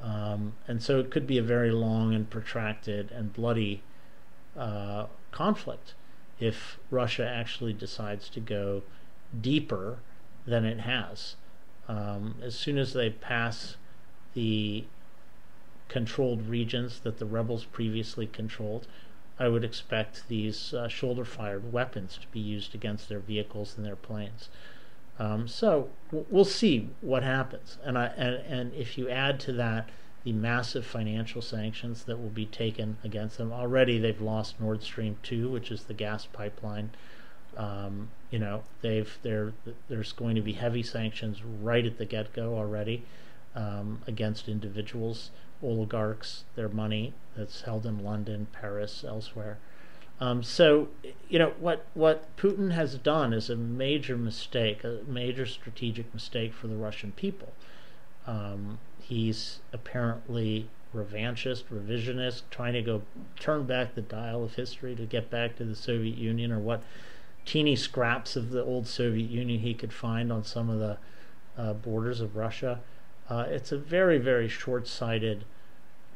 Um, 0.00 0.52
and 0.68 0.82
so 0.82 1.00
it 1.00 1.10
could 1.10 1.26
be 1.26 1.38
a 1.38 1.42
very 1.42 1.70
long 1.72 2.14
and 2.14 2.30
protracted 2.30 3.10
and 3.10 3.32
bloody 3.32 3.82
uh, 4.56 5.06
conflict 5.32 5.94
if 6.40 6.78
Russia 6.90 7.26
actually 7.28 7.72
decides 7.72 8.28
to 8.30 8.40
go 8.40 8.82
deeper 9.40 9.98
than 10.46 10.64
it 10.64 10.80
has. 10.80 11.36
Um, 11.88 12.36
as 12.42 12.54
soon 12.54 12.78
as 12.78 12.92
they 12.92 13.10
pass 13.10 13.76
the 14.34 14.84
controlled 15.88 16.46
regions 16.48 17.00
that 17.00 17.18
the 17.18 17.26
rebels 17.26 17.64
previously 17.64 18.26
controlled, 18.26 18.86
I 19.38 19.48
would 19.48 19.64
expect 19.64 20.28
these 20.28 20.72
uh, 20.74 20.88
shoulder 20.88 21.24
fired 21.24 21.72
weapons 21.72 22.18
to 22.18 22.26
be 22.28 22.40
used 22.40 22.74
against 22.74 23.08
their 23.08 23.18
vehicles 23.18 23.74
and 23.76 23.84
their 23.84 23.96
planes. 23.96 24.48
Um, 25.18 25.46
so 25.46 25.90
we'll 26.10 26.44
see 26.44 26.90
what 27.00 27.22
happens. 27.22 27.78
And, 27.84 27.98
I, 27.98 28.06
and, 28.16 28.34
and 28.46 28.74
if 28.74 28.98
you 28.98 29.08
add 29.08 29.40
to 29.40 29.52
that 29.52 29.88
the 30.24 30.32
massive 30.32 30.86
financial 30.86 31.42
sanctions 31.42 32.04
that 32.04 32.18
will 32.18 32.30
be 32.30 32.46
taken 32.46 32.96
against 33.04 33.38
them, 33.38 33.52
already 33.52 33.98
they've 33.98 34.20
lost 34.20 34.58
Nord 34.58 34.82
Stream 34.82 35.18
2, 35.22 35.50
which 35.50 35.70
is 35.70 35.84
the 35.84 35.94
gas 35.94 36.26
pipeline. 36.26 36.90
Um, 37.56 38.10
you 38.30 38.38
know, 38.38 38.64
they've 38.80 39.16
there's 39.22 40.12
going 40.12 40.34
to 40.34 40.42
be 40.42 40.54
heavy 40.54 40.82
sanctions 40.82 41.42
right 41.44 41.86
at 41.86 41.98
the 41.98 42.04
get 42.04 42.32
go 42.32 42.56
already 42.56 43.04
um, 43.54 44.00
against 44.06 44.48
individuals, 44.48 45.30
oligarchs, 45.62 46.44
their 46.56 46.68
money 46.68 47.12
that's 47.36 47.62
held 47.62 47.86
in 47.86 48.02
London, 48.02 48.48
Paris, 48.52 49.04
elsewhere. 49.06 49.58
Um, 50.20 50.42
so, 50.42 50.88
you 51.28 51.38
know, 51.38 51.54
what, 51.58 51.86
what 51.94 52.36
Putin 52.36 52.72
has 52.72 52.96
done 52.96 53.32
is 53.32 53.50
a 53.50 53.56
major 53.56 54.16
mistake, 54.16 54.84
a 54.84 55.00
major 55.06 55.44
strategic 55.44 56.12
mistake 56.14 56.54
for 56.54 56.68
the 56.68 56.76
Russian 56.76 57.12
people. 57.12 57.52
Um, 58.26 58.78
he's 59.08 59.60
apparently 59.72 60.68
revanchist, 60.94 61.64
revisionist, 61.64 62.42
trying 62.50 62.72
to 62.72 62.82
go 62.82 63.02
turn 63.38 63.64
back 63.64 63.94
the 63.94 64.00
dial 64.00 64.44
of 64.44 64.54
history 64.54 64.94
to 64.94 65.04
get 65.04 65.30
back 65.30 65.56
to 65.56 65.64
the 65.64 65.74
Soviet 65.74 66.16
Union 66.16 66.52
or 66.52 66.58
what 66.58 66.82
teeny 67.44 67.76
scraps 67.76 68.36
of 68.36 68.50
the 68.50 68.62
old 68.62 68.86
Soviet 68.86 69.30
Union 69.30 69.60
he 69.60 69.74
could 69.74 69.92
find 69.92 70.32
on 70.32 70.44
some 70.44 70.70
of 70.70 70.78
the 70.78 70.96
uh, 71.58 71.72
borders 71.74 72.20
of 72.20 72.36
Russia. 72.36 72.80
Uh, 73.28 73.44
it's 73.48 73.72
a 73.72 73.78
very, 73.78 74.18
very 74.18 74.48
short 74.48 74.86
sighted 74.86 75.44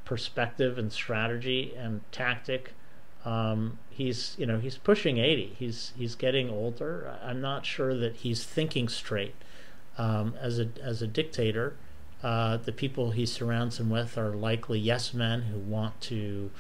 perspective 0.05 0.79
and 0.79 0.93
strategy 0.93 1.75
and 1.77 2.01
tactic. 2.13 2.73
Um, 3.25 3.79
he's 3.99 4.37
you 4.39 4.47
know 4.47 4.59
he's 4.59 4.79
pushing 4.79 5.19
80 5.19 5.57
he's 5.59 5.93
he's 5.99 6.15
getting 6.15 6.49
older 6.49 7.19
i'm 7.21 7.41
not 7.41 7.67
sure 7.67 7.97
that 7.97 8.15
he's 8.17 8.45
thinking 8.45 8.89
straight 8.89 9.35
um, 9.99 10.35
as 10.41 10.61
a 10.61 10.69
as 10.81 11.03
a 11.03 11.07
dictator 11.09 11.75
uh, 12.23 12.57
the 12.57 12.73
people 12.73 13.13
he 13.13 13.25
surrounds 13.25 13.79
him 13.79 13.91
with 13.91 14.19
are 14.19 14.31
likely 14.31 14.79
yes 14.79 15.15
men 15.15 15.43
who 15.43 15.59
want 15.59 16.01
to 16.01 16.51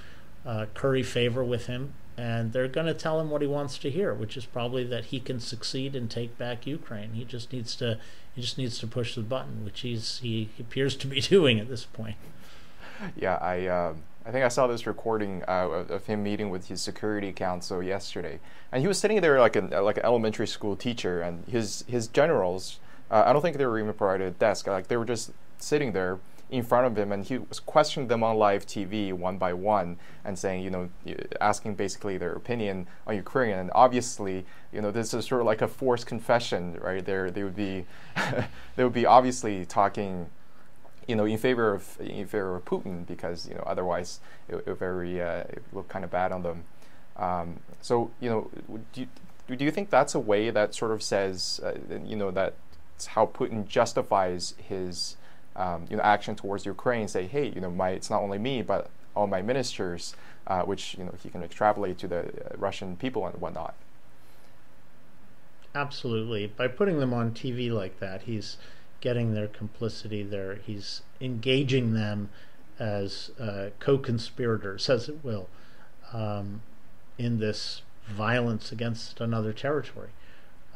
uh, 0.47 0.67
curry 0.75 1.03
favor 1.03 1.43
with 1.45 1.67
him 1.67 1.95
and 2.17 2.53
they're 2.53 2.69
going 2.69 2.87
to 2.87 2.95
tell 2.95 3.21
him 3.21 3.31
what 3.31 3.43
he 3.43 3.49
wants 3.49 3.79
to 3.79 3.91
hear 3.91 4.15
which 4.15 4.37
is 4.37 4.45
probably 4.45 4.85
that 4.85 5.07
he 5.07 5.21
can 5.21 5.41
succeed 5.41 5.95
and 5.95 6.11
take 6.11 6.37
back 6.38 6.67
ukraine 6.67 7.12
he 7.12 7.25
just 7.25 7.53
needs 7.53 7.75
to 7.75 7.99
he 8.35 8.41
just 8.41 8.59
needs 8.59 8.79
to 8.79 8.87
push 8.87 9.15
the 9.15 9.21
button 9.21 9.65
which 9.65 9.81
he's 9.81 10.19
he 10.19 10.49
appears 10.59 10.97
to 10.97 11.07
be 11.07 11.21
doing 11.21 11.59
at 11.59 11.69
this 11.69 11.85
point 11.85 12.17
yeah 13.17 13.37
i 13.37 13.67
um 13.67 14.03
I 14.29 14.31
think 14.31 14.45
I 14.45 14.49
saw 14.49 14.67
this 14.67 14.87
recording 14.87 15.43
uh, 15.49 15.87
of 15.88 16.05
him 16.05 16.23
meeting 16.23 16.50
with 16.50 16.69
his 16.69 16.83
security 16.83 17.33
council 17.33 17.83
yesterday, 17.83 18.41
and 18.71 18.83
he 18.83 18.87
was 18.87 18.99
sitting 18.99 19.23
there 19.23 19.41
like 19.41 19.57
an 19.57 19.71
like 19.71 19.97
an 19.97 20.05
elementary 20.05 20.47
school 20.47 20.77
teacher, 20.77 21.23
and 21.23 21.47
his 21.47 21.83
his 21.88 22.09
generals. 22.09 22.79
Uh, 23.11 23.23
I 23.25 23.33
don't 23.33 23.41
think 23.41 23.57
they 23.57 23.65
were 23.65 23.79
even 23.79 23.95
provided 23.95 24.27
a 24.27 24.31
desk. 24.33 24.67
Like 24.67 24.88
they 24.88 24.99
were 24.99 25.07
just 25.07 25.31
sitting 25.59 25.93
there 25.93 26.19
in 26.50 26.62
front 26.62 26.87
of 26.87 26.97
him, 26.97 27.12
and 27.12 27.25
he 27.25 27.38
was 27.38 27.61
questioning 27.61 28.09
them 28.09 28.23
on 28.23 28.37
live 28.37 28.67
TV 28.67 29.12
one 29.12 29.37
by 29.37 29.53
one, 29.53 29.99
and 30.25 30.38
saying, 30.38 30.62
you 30.62 30.71
know, 30.71 30.88
asking 31.41 31.75
basically 31.75 32.17
their 32.17 32.33
opinion 32.33 32.87
on 33.07 33.15
Ukraine. 33.17 33.55
And 33.55 33.71
obviously, 33.75 34.47
you 34.73 34.81
know, 34.81 34.91
this 34.91 35.12
is 35.12 35.27
sort 35.27 35.43
of 35.43 35.47
like 35.47 35.61
a 35.61 35.69
forced 35.69 36.07
confession, 36.07 36.79
right? 36.81 37.05
There, 37.05 37.31
they 37.31 37.45
would 37.45 37.57
be, 37.57 37.85
they 38.77 38.85
would 38.85 38.95
be 38.95 39.05
obviously 39.05 39.67
talking 39.67 40.31
you 41.09 41.17
know, 41.17 41.25
in 41.25 41.38
favor 41.38 41.73
of 41.73 41.99
in 42.00 42.27
favor 42.27 42.55
of 42.55 42.65
Putin 42.67 43.07
because 43.07 43.49
you 43.49 43.55
know 43.55 43.65
otherwise 43.67 44.21
it, 44.47 44.57
it 44.67 44.75
very 44.75 45.21
uh, 45.21 45.38
it 45.49 45.62
look 45.73 45.88
kind 45.88 46.05
of 46.05 46.11
bad 46.11 46.31
on 46.33 46.43
them. 46.43 46.65
Um, 47.17 47.61
so 47.81 48.11
you 48.21 48.29
know, 48.29 48.50
do 48.93 49.00
you, 49.49 49.57
do 49.57 49.65
you 49.65 49.71
think 49.71 49.88
that's 49.88 50.15
a 50.15 50.21
way 50.21 50.50
that 50.50 50.75
sort 50.75 50.93
of 50.93 51.03
says 51.03 51.61
uh, 51.65 51.73
you 52.05 52.15
know 52.15 52.31
that's 52.31 53.07
how 53.07 53.25
Putin 53.25 53.67
justifies 53.67 54.55
his 54.59 55.17
um, 55.59 55.87
you 55.91 55.97
know 55.97 56.03
action 56.03 56.35
towards 56.35 56.65
Ukraine? 56.65 57.09
Say, 57.09 57.27
hey, 57.27 57.53
you 57.55 57.61
know, 57.61 57.71
my 57.71 57.91
it's 57.91 58.09
not 58.09 58.23
only 58.23 58.38
me 58.38 58.62
but 58.62 58.91
all 59.15 59.27
my 59.27 59.43
ministers, 59.43 60.15
uh, 60.47 60.62
which 60.62 60.97
you 60.97 61.05
know 61.05 61.15
he 61.23 61.29
can 61.29 61.43
extrapolate 61.43 61.99
to 61.99 62.09
the 62.09 62.21
uh, 62.21 62.57
Russian 62.57 62.97
people 62.97 63.27
and 63.27 63.41
whatnot. 63.41 63.75
Absolutely, 65.75 66.47
by 66.47 66.69
putting 66.69 66.99
them 66.99 67.12
on 67.12 67.33
TV 67.33 67.71
like 67.71 68.00
that, 68.00 68.23
he's 68.23 68.57
getting 69.00 69.35
their 69.35 69.49
complicity 69.49 70.23
there. 70.23 70.57
He's 70.57 71.03
engaging 71.21 71.95
them 71.95 72.31
as 72.79 73.31
uh, 73.41 73.71
co-conspirators, 73.81 74.88
as 74.88 75.09
it 75.09 75.19
will, 75.23 75.49
um, 76.12 76.62
in 77.19 77.38
this 77.38 77.83
violence 78.07 78.73
against 78.73 79.21
another 79.21 79.53
territory. 79.53 80.11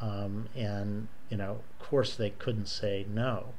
Um, 0.01 0.49
and 0.57 1.09
you 1.31 1.37
know, 1.37 1.61
of 1.81 1.89
course, 1.89 2.17
they 2.17 2.31
couldn't 2.31 2.67
say 2.67 3.07
no, 3.09 3.55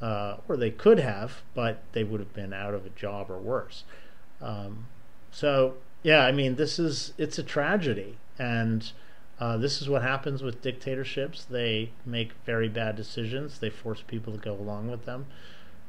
uh, 0.00 0.36
or 0.48 0.56
they 0.56 0.70
could 0.70 0.98
have, 0.98 1.42
but 1.54 1.82
they 1.92 2.04
would 2.04 2.20
have 2.20 2.34
been 2.34 2.52
out 2.52 2.74
of 2.74 2.84
a 2.86 2.90
job 2.90 3.30
or 3.30 3.38
worse. 3.38 3.84
Um, 4.40 4.86
so 5.30 5.74
yeah, 6.02 6.24
I 6.24 6.32
mean, 6.32 6.56
this 6.56 6.78
is 6.78 7.12
it's 7.18 7.38
a 7.38 7.42
tragedy, 7.42 8.18
and 8.38 8.92
uh, 9.40 9.56
this 9.56 9.82
is 9.82 9.88
what 9.88 10.02
happens 10.02 10.42
with 10.42 10.62
dictatorships. 10.62 11.44
They 11.44 11.90
make 12.06 12.32
very 12.44 12.68
bad 12.68 12.96
decisions. 12.96 13.58
They 13.58 13.70
force 13.70 14.02
people 14.06 14.32
to 14.32 14.38
go 14.38 14.52
along 14.52 14.90
with 14.90 15.06
them. 15.06 15.26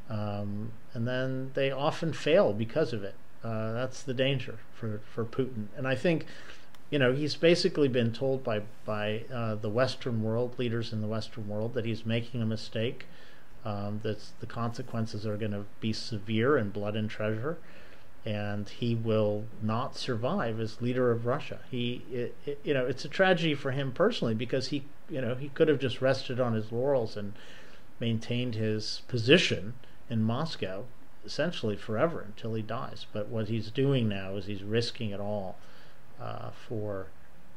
Um, 0.10 0.72
and 0.94 1.08
then 1.08 1.52
they 1.54 1.72
often 1.72 2.14
fail 2.14 2.54
because 2.54 2.94
of 2.94 3.04
it. 3.04 3.16
Uh, 3.44 3.74
that's 3.74 4.02
the 4.02 4.14
danger 4.14 4.60
for, 4.74 5.02
for 5.14 5.24
Putin. 5.24 5.68
And 5.78 5.88
I 5.88 5.96
think, 5.96 6.26
you 6.90 6.98
know, 6.98 7.14
he's 7.14 7.36
basically 7.36 7.88
been 7.88 8.12
told 8.12 8.44
by, 8.44 8.62
by 8.86 9.26
uh, 9.34 9.56
the 9.56 9.70
Western 9.70 10.24
world, 10.24 10.58
leaders 10.58 10.92
in 10.92 11.02
the 11.02 11.08
Western 11.08 11.48
world, 11.48 11.74
that 11.76 11.86
he's 11.86 12.06
making 12.06 12.42
a 12.42 12.46
mistake, 12.46 13.06
um, 13.66 14.00
the 14.04 14.46
consequences 14.48 15.26
are 15.26 15.38
going 15.38 15.52
to 15.52 15.66
be 15.80 15.92
severe 15.92 16.58
in 16.58 16.70
blood 16.70 16.96
and 16.96 17.10
treasure 17.10 17.58
and 18.26 18.70
he 18.70 18.96
will 18.96 19.46
not 19.62 19.96
survive 19.96 20.60
as 20.60 20.82
leader 20.82 21.12
of 21.12 21.28
Russia. 21.28 21.60
He, 21.70 22.02
it, 22.12 22.36
it, 22.46 22.60
you 22.64 22.74
know, 22.74 22.86
it's 22.86 23.06
a 23.06 23.10
tragedy 23.10 23.54
for 23.54 23.72
him 23.72 23.92
personally 23.92 24.34
because 24.34 24.70
he, 24.70 24.84
you 25.10 25.22
know, 25.22 25.36
he 25.36 25.50
could 25.50 25.68
have 25.68 25.80
just 25.80 26.02
rested 26.02 26.40
on 26.40 26.54
his 26.54 26.72
laurels 26.72 27.16
and 27.16 27.34
maintained 28.00 28.56
his 28.56 29.04
position 29.08 29.76
in 30.10 30.24
Moscow 30.24 30.86
essentially 31.24 31.76
forever 31.76 32.22
until 32.22 32.56
he 32.56 32.64
dies. 32.64 33.06
But 33.14 33.28
what 33.28 33.48
he's 33.48 33.70
doing 33.70 34.10
now 34.10 34.36
is 34.36 34.48
he's 34.48 34.64
risking 34.64 35.12
it 35.12 35.20
all 35.20 35.58
uh, 36.20 36.50
for 36.50 37.08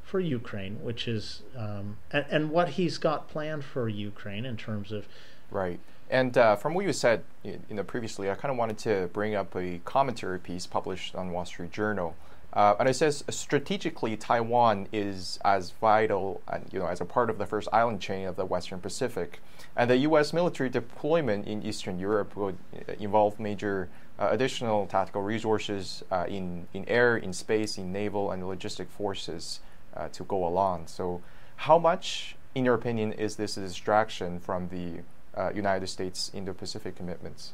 for 0.02 0.20
Ukraine, 0.20 0.82
which 0.82 1.06
is 1.06 1.42
um, 1.56 1.98
and, 2.10 2.24
and 2.30 2.50
what 2.50 2.70
he's 2.70 2.96
got 2.96 3.28
planned 3.28 3.64
for 3.64 3.90
Ukraine 3.90 4.46
in 4.46 4.56
terms 4.56 4.90
of 4.90 5.06
right 5.50 5.80
and 6.10 6.36
uh, 6.38 6.56
from 6.56 6.74
what 6.74 6.84
you 6.84 6.92
said, 6.92 7.22
you 7.44 7.60
know, 7.70 7.82
previously, 7.82 8.30
I 8.30 8.34
kind 8.34 8.50
of 8.50 8.58
wanted 8.58 8.78
to 8.78 9.10
bring 9.12 9.34
up 9.34 9.54
a 9.56 9.80
commentary 9.84 10.38
piece 10.38 10.66
published 10.66 11.14
on 11.14 11.32
Wall 11.32 11.44
Street 11.44 11.70
Journal, 11.70 12.16
uh, 12.52 12.74
and 12.80 12.88
it 12.88 12.94
says 12.94 13.24
strategically, 13.28 14.16
Taiwan 14.16 14.88
is 14.90 15.38
as 15.44 15.72
vital, 15.72 16.40
and 16.48 16.66
you 16.72 16.78
know, 16.78 16.86
as 16.86 17.00
a 17.00 17.04
part 17.04 17.28
of 17.28 17.38
the 17.38 17.46
first 17.46 17.68
island 17.72 18.00
chain 18.00 18.26
of 18.26 18.36
the 18.36 18.46
Western 18.46 18.80
Pacific, 18.80 19.40
and 19.76 19.90
the 19.90 19.98
U.S. 19.98 20.32
military 20.32 20.70
deployment 20.70 21.46
in 21.46 21.62
Eastern 21.62 21.98
Europe 21.98 22.34
would 22.36 22.56
uh, 22.88 22.92
involve 22.98 23.38
major 23.38 23.88
uh, 24.18 24.28
additional 24.30 24.86
tactical 24.86 25.22
resources 25.22 26.02
uh, 26.10 26.24
in 26.26 26.66
in 26.72 26.88
air, 26.88 27.18
in 27.18 27.34
space, 27.34 27.76
in 27.76 27.92
naval 27.92 28.30
and 28.30 28.42
logistic 28.42 28.88
forces 28.88 29.60
uh, 29.94 30.08
to 30.08 30.24
go 30.24 30.46
along. 30.46 30.86
So, 30.86 31.20
how 31.56 31.78
much, 31.78 32.34
in 32.54 32.64
your 32.64 32.74
opinion, 32.74 33.12
is 33.12 33.36
this 33.36 33.58
a 33.58 33.60
distraction 33.60 34.40
from 34.40 34.68
the 34.70 35.02
uh, 35.36 35.50
United 35.54 35.86
States 35.88 36.30
Indo-Pacific 36.34 36.96
commitments? 36.96 37.52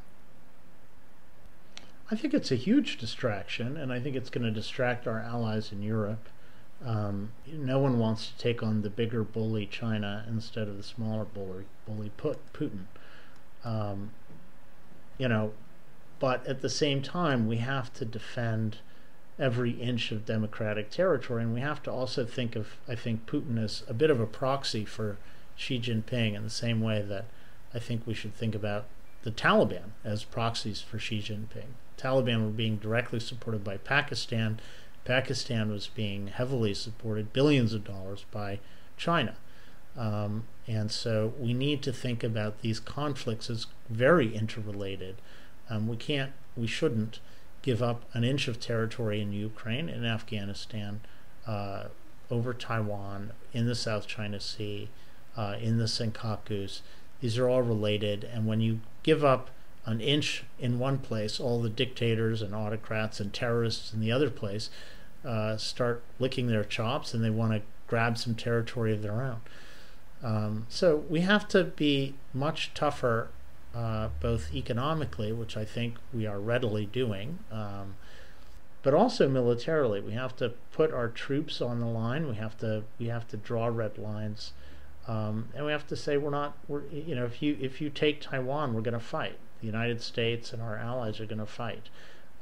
I 2.10 2.16
think 2.16 2.34
it's 2.34 2.52
a 2.52 2.56
huge 2.56 2.98
distraction, 2.98 3.76
and 3.76 3.92
I 3.92 3.98
think 3.98 4.14
it's 4.14 4.30
going 4.30 4.44
to 4.44 4.50
distract 4.50 5.06
our 5.06 5.20
allies 5.20 5.72
in 5.72 5.82
Europe. 5.82 6.28
Um, 6.84 7.32
no 7.46 7.78
one 7.78 7.98
wants 7.98 8.26
to 8.26 8.36
take 8.36 8.62
on 8.62 8.82
the 8.82 8.90
bigger 8.90 9.24
bully 9.24 9.64
China 9.66 10.24
instead 10.28 10.68
of 10.68 10.76
the 10.76 10.82
smaller 10.82 11.24
bully, 11.24 11.64
bully 11.86 12.10
Putin. 12.18 12.84
Um, 13.64 14.10
you 15.16 15.28
know, 15.28 15.52
but 16.18 16.46
at 16.46 16.60
the 16.60 16.68
same 16.68 17.00
time, 17.00 17.46
we 17.46 17.56
have 17.58 17.92
to 17.94 18.04
defend 18.04 18.78
every 19.38 19.72
inch 19.72 20.12
of 20.12 20.26
democratic 20.26 20.90
territory, 20.90 21.42
and 21.42 21.54
we 21.54 21.60
have 21.60 21.82
to 21.84 21.90
also 21.90 22.24
think 22.24 22.54
of, 22.54 22.76
I 22.86 22.94
think, 22.94 23.26
Putin 23.26 23.62
as 23.62 23.82
a 23.88 23.94
bit 23.94 24.10
of 24.10 24.20
a 24.20 24.26
proxy 24.26 24.84
for 24.84 25.16
Xi 25.56 25.80
Jinping 25.80 26.34
in 26.34 26.42
the 26.42 26.50
same 26.50 26.80
way 26.80 27.02
that 27.02 27.26
I 27.74 27.78
think 27.78 28.06
we 28.06 28.14
should 28.14 28.34
think 28.34 28.54
about 28.54 28.86
the 29.22 29.30
Taliban 29.30 29.90
as 30.04 30.24
proxies 30.24 30.80
for 30.80 30.98
Xi 30.98 31.20
Jinping. 31.20 31.74
Taliban 31.98 32.44
were 32.44 32.50
being 32.50 32.76
directly 32.76 33.20
supported 33.20 33.64
by 33.64 33.78
Pakistan. 33.78 34.60
Pakistan 35.04 35.70
was 35.70 35.88
being 35.88 36.28
heavily 36.28 36.74
supported, 36.74 37.32
billions 37.32 37.72
of 37.72 37.84
dollars, 37.84 38.24
by 38.30 38.60
China. 38.96 39.36
Um, 39.96 40.44
and 40.66 40.90
so 40.90 41.34
we 41.38 41.52
need 41.52 41.82
to 41.82 41.92
think 41.92 42.24
about 42.24 42.60
these 42.60 42.80
conflicts 42.80 43.48
as 43.50 43.66
very 43.88 44.34
interrelated. 44.34 45.16
Um, 45.70 45.88
we 45.88 45.96
can't, 45.96 46.32
we 46.56 46.66
shouldn't 46.66 47.20
give 47.62 47.82
up 47.82 48.04
an 48.12 48.24
inch 48.24 48.48
of 48.48 48.60
territory 48.60 49.20
in 49.20 49.32
Ukraine 49.32 49.88
and 49.88 50.06
Afghanistan, 50.06 51.00
uh, 51.46 51.84
over 52.30 52.52
Taiwan, 52.52 53.32
in 53.52 53.66
the 53.66 53.74
South 53.74 54.06
China 54.06 54.40
Sea, 54.40 54.88
uh, 55.36 55.56
in 55.60 55.78
the 55.78 55.84
Senkakus. 55.84 56.80
These 57.24 57.38
are 57.38 57.48
all 57.48 57.62
related. 57.62 58.24
And 58.24 58.46
when 58.46 58.60
you 58.60 58.80
give 59.02 59.24
up 59.24 59.48
an 59.86 60.02
inch 60.02 60.44
in 60.58 60.78
one 60.78 60.98
place, 60.98 61.40
all 61.40 61.58
the 61.58 61.70
dictators 61.70 62.42
and 62.42 62.54
autocrats 62.54 63.18
and 63.18 63.32
terrorists 63.32 63.94
in 63.94 64.00
the 64.00 64.12
other 64.12 64.28
place 64.28 64.68
uh, 65.24 65.56
start 65.56 66.02
licking 66.18 66.48
their 66.48 66.64
chops 66.64 67.14
and 67.14 67.24
they 67.24 67.30
want 67.30 67.54
to 67.54 67.62
grab 67.86 68.18
some 68.18 68.34
territory 68.34 68.92
of 68.92 69.00
their 69.00 69.22
own. 69.22 69.40
Um, 70.22 70.66
so 70.68 70.96
we 71.08 71.22
have 71.22 71.48
to 71.48 71.64
be 71.64 72.12
much 72.34 72.74
tougher, 72.74 73.30
uh, 73.74 74.10
both 74.20 74.54
economically, 74.54 75.32
which 75.32 75.56
I 75.56 75.64
think 75.64 75.94
we 76.12 76.26
are 76.26 76.38
readily 76.38 76.84
doing, 76.84 77.38
um, 77.50 77.94
but 78.82 78.92
also 78.92 79.30
militarily. 79.30 80.02
We 80.02 80.12
have 80.12 80.36
to 80.36 80.50
put 80.72 80.92
our 80.92 81.08
troops 81.08 81.62
on 81.62 81.80
the 81.80 81.86
line. 81.86 82.28
We 82.28 82.34
have 82.34 82.58
to 82.58 82.84
we 82.98 83.06
have 83.06 83.26
to 83.28 83.38
draw 83.38 83.68
red 83.68 83.96
lines, 83.96 84.52
um, 85.06 85.48
and 85.54 85.66
we 85.66 85.72
have 85.72 85.86
to 85.88 85.96
say 85.96 86.16
we're 86.16 86.30
not. 86.30 86.56
We're 86.66 86.86
you 86.88 87.14
know 87.14 87.24
if 87.24 87.42
you 87.42 87.56
if 87.60 87.80
you 87.80 87.90
take 87.90 88.20
Taiwan, 88.20 88.74
we're 88.74 88.80
going 88.80 88.94
to 88.94 89.00
fight. 89.00 89.38
The 89.60 89.66
United 89.66 90.00
States 90.00 90.52
and 90.52 90.62
our 90.62 90.76
allies 90.76 91.20
are 91.20 91.26
going 91.26 91.38
to 91.38 91.46
fight. 91.46 91.88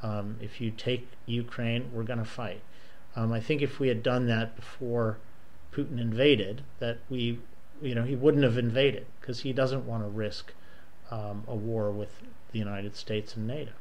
Um, 0.02 0.36
if 0.40 0.60
you 0.60 0.70
take 0.70 1.08
Ukraine, 1.26 1.90
we're 1.92 2.02
going 2.02 2.18
to 2.18 2.24
fight. 2.24 2.60
Um, 3.14 3.32
I 3.32 3.40
think 3.40 3.62
if 3.62 3.78
we 3.78 3.88
had 3.88 4.02
done 4.02 4.26
that 4.26 4.56
before 4.56 5.18
Putin 5.72 6.00
invaded, 6.00 6.62
that 6.78 6.98
we, 7.08 7.40
you 7.80 7.94
know, 7.94 8.02
he 8.02 8.16
wouldn't 8.16 8.42
have 8.42 8.58
invaded 8.58 9.06
because 9.20 9.40
he 9.40 9.52
doesn't 9.52 9.86
want 9.86 10.02
to 10.02 10.08
risk 10.08 10.52
um, 11.10 11.44
a 11.46 11.54
war 11.54 11.90
with 11.90 12.22
the 12.52 12.58
United 12.58 12.96
States 12.96 13.36
and 13.36 13.46
NATO. 13.46 13.72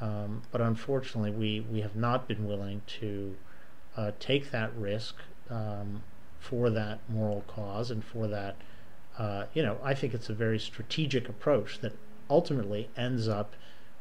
Um, 0.00 0.42
but 0.50 0.60
unfortunately, 0.60 1.30
we, 1.30 1.60
we 1.60 1.80
have 1.82 1.96
not 1.96 2.26
been 2.26 2.46
willing 2.46 2.82
to 3.00 3.36
uh, 3.96 4.12
take 4.18 4.50
that 4.50 4.74
risk 4.76 5.16
um, 5.50 6.02
for 6.44 6.68
that 6.70 6.98
moral 7.08 7.42
cause 7.46 7.90
and 7.90 8.04
for 8.04 8.26
that, 8.26 8.56
uh, 9.18 9.44
you 9.54 9.62
know, 9.62 9.78
I 9.82 9.94
think 9.94 10.12
it's 10.12 10.28
a 10.28 10.34
very 10.34 10.58
strategic 10.58 11.28
approach 11.28 11.80
that 11.80 11.96
ultimately 12.28 12.90
ends 12.96 13.28
up 13.28 13.54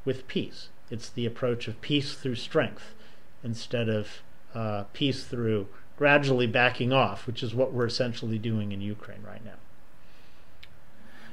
with 0.03 0.27
peace. 0.27 0.67
It's 0.89 1.09
the 1.09 1.25
approach 1.25 1.67
of 1.67 1.79
peace 1.81 2.15
through 2.15 2.35
strength 2.35 2.93
instead 3.43 3.87
of 3.87 4.21
uh, 4.53 4.83
peace 4.93 5.23
through 5.23 5.67
gradually 5.97 6.47
backing 6.47 6.91
off, 6.91 7.27
which 7.27 7.41
is 7.43 7.55
what 7.55 7.71
we're 7.71 7.85
essentially 7.85 8.37
doing 8.37 8.71
in 8.71 8.81
Ukraine 8.81 9.23
right 9.23 9.43
now. 9.43 9.55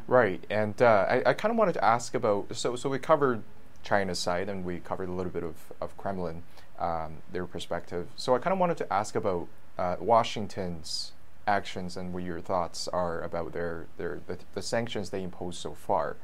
Right, 0.06 0.44
and 0.48 0.80
uh, 0.80 1.06
I, 1.08 1.30
I 1.30 1.32
kind 1.34 1.50
of 1.52 1.58
wanted 1.58 1.74
to 1.74 1.84
ask 1.84 2.14
about 2.14 2.56
so 2.56 2.74
so 2.74 2.88
we 2.88 2.98
covered 2.98 3.42
China's 3.84 4.18
side 4.18 4.48
and 4.48 4.64
we 4.64 4.80
covered 4.80 5.08
a 5.08 5.12
little 5.12 5.32
bit 5.32 5.44
of 5.44 5.54
of 5.80 5.96
Kremlin, 5.96 6.42
um, 6.78 7.18
their 7.32 7.46
perspective. 7.46 8.08
So 8.16 8.34
I 8.34 8.38
kind 8.38 8.52
of 8.52 8.58
wanted 8.58 8.76
to 8.78 8.92
ask 8.92 9.14
about 9.14 9.48
uh, 9.80 9.96
Washington's 9.98 11.12
actions 11.46 11.96
and 11.96 12.12
what 12.12 12.22
your 12.22 12.40
thoughts 12.40 12.86
are 12.88 13.22
about 13.22 13.52
their 13.52 13.86
their 13.96 14.20
the, 14.26 14.36
the 14.54 14.62
sanctions 14.62 15.08
they 15.08 15.22
imposed 15.22 15.58
so 15.58 15.72
far. 15.72 16.16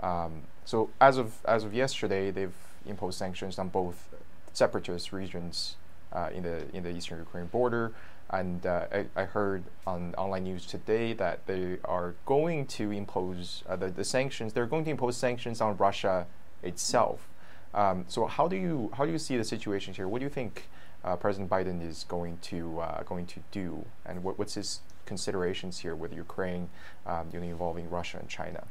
Um, 0.00 0.42
so 0.64 0.90
as 1.00 1.18
of 1.18 1.36
as 1.44 1.62
of 1.64 1.74
yesterday, 1.74 2.30
they've 2.30 2.56
imposed 2.86 3.18
sanctions 3.18 3.58
on 3.58 3.68
both 3.68 4.08
separatist 4.54 5.12
regions 5.12 5.76
uh, 6.12 6.30
in 6.32 6.42
the 6.42 6.74
in 6.74 6.82
the 6.82 6.90
eastern 6.90 7.18
Ukraine 7.18 7.46
border, 7.46 7.92
and 8.30 8.64
uh, 8.64 8.86
I, 8.90 9.06
I, 9.14 9.24
heard 9.24 9.64
on 9.86 10.14
online 10.16 10.44
news 10.44 10.64
today 10.64 11.12
that 11.12 11.46
they 11.46 11.76
are 11.84 12.14
going 12.24 12.66
to 12.78 12.90
impose 12.90 13.62
uh, 13.68 13.76
the, 13.76 13.88
the 13.90 14.04
sanctions. 14.04 14.54
They're 14.54 14.66
going 14.66 14.84
to 14.86 14.90
impose 14.90 15.18
sanctions 15.18 15.60
on 15.60 15.76
Russia 15.76 16.26
itself. 16.62 17.28
Um, 17.74 18.06
so 18.08 18.26
how 18.26 18.48
do 18.48 18.56
you 18.56 18.90
how 18.96 19.04
do 19.04 19.12
you 19.12 19.18
see 19.18 19.36
the 19.36 19.44
situation 19.44 19.92
here? 19.92 20.08
What 20.08 20.20
do 20.20 20.24
you 20.24 20.30
think 20.30 20.64
uh, 21.04 21.16
President 21.16 21.50
Biden 21.50 21.86
is 21.86 22.04
going 22.08 22.38
to 22.42 22.80
uh, 22.80 23.02
going 23.02 23.26
to 23.26 23.40
do, 23.50 23.86
and 24.04 24.22
what, 24.22 24.38
what's 24.38 24.54
his 24.54 24.80
considerations 25.06 25.80
here 25.80 25.94
with 25.94 26.12
Ukraine, 26.12 26.70
um, 27.06 27.28
involving 27.32 27.90
Russia 27.90 28.18
and 28.18 28.28
China? 28.28 28.64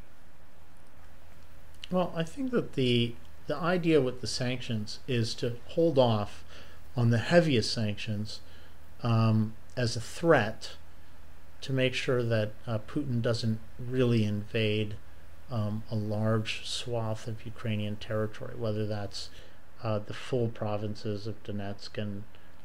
Well, 1.91 2.13
I 2.15 2.23
think 2.23 2.51
that 2.51 2.73
the 2.73 3.15
the 3.47 3.55
idea 3.55 4.01
with 4.01 4.21
the 4.21 4.27
sanctions 4.27 4.99
is 5.07 5.33
to 5.35 5.57
hold 5.69 5.97
off 5.99 6.43
on 6.95 7.09
the 7.09 7.17
heaviest 7.17 7.73
sanctions 7.73 8.39
um, 9.03 9.53
as 9.75 9.95
a 9.95 10.01
threat 10.01 10.71
to 11.61 11.73
make 11.73 11.93
sure 11.93 12.23
that 12.23 12.51
uh, 12.65 12.79
Putin 12.87 13.21
doesn't 13.21 13.59
really 13.79 14.23
invade 14.23 14.95
um, 15.51 15.83
a 15.91 15.95
large 15.95 16.67
swath 16.67 17.27
of 17.27 17.45
Ukrainian 17.45 17.97
territory, 17.97 18.55
whether 18.55 18.85
that's 18.87 19.29
uh, 19.83 19.99
the 19.99 20.13
full 20.13 20.47
provinces 20.49 21.27
of 21.27 21.43
Donetsk 21.43 21.97
and 21.97 22.23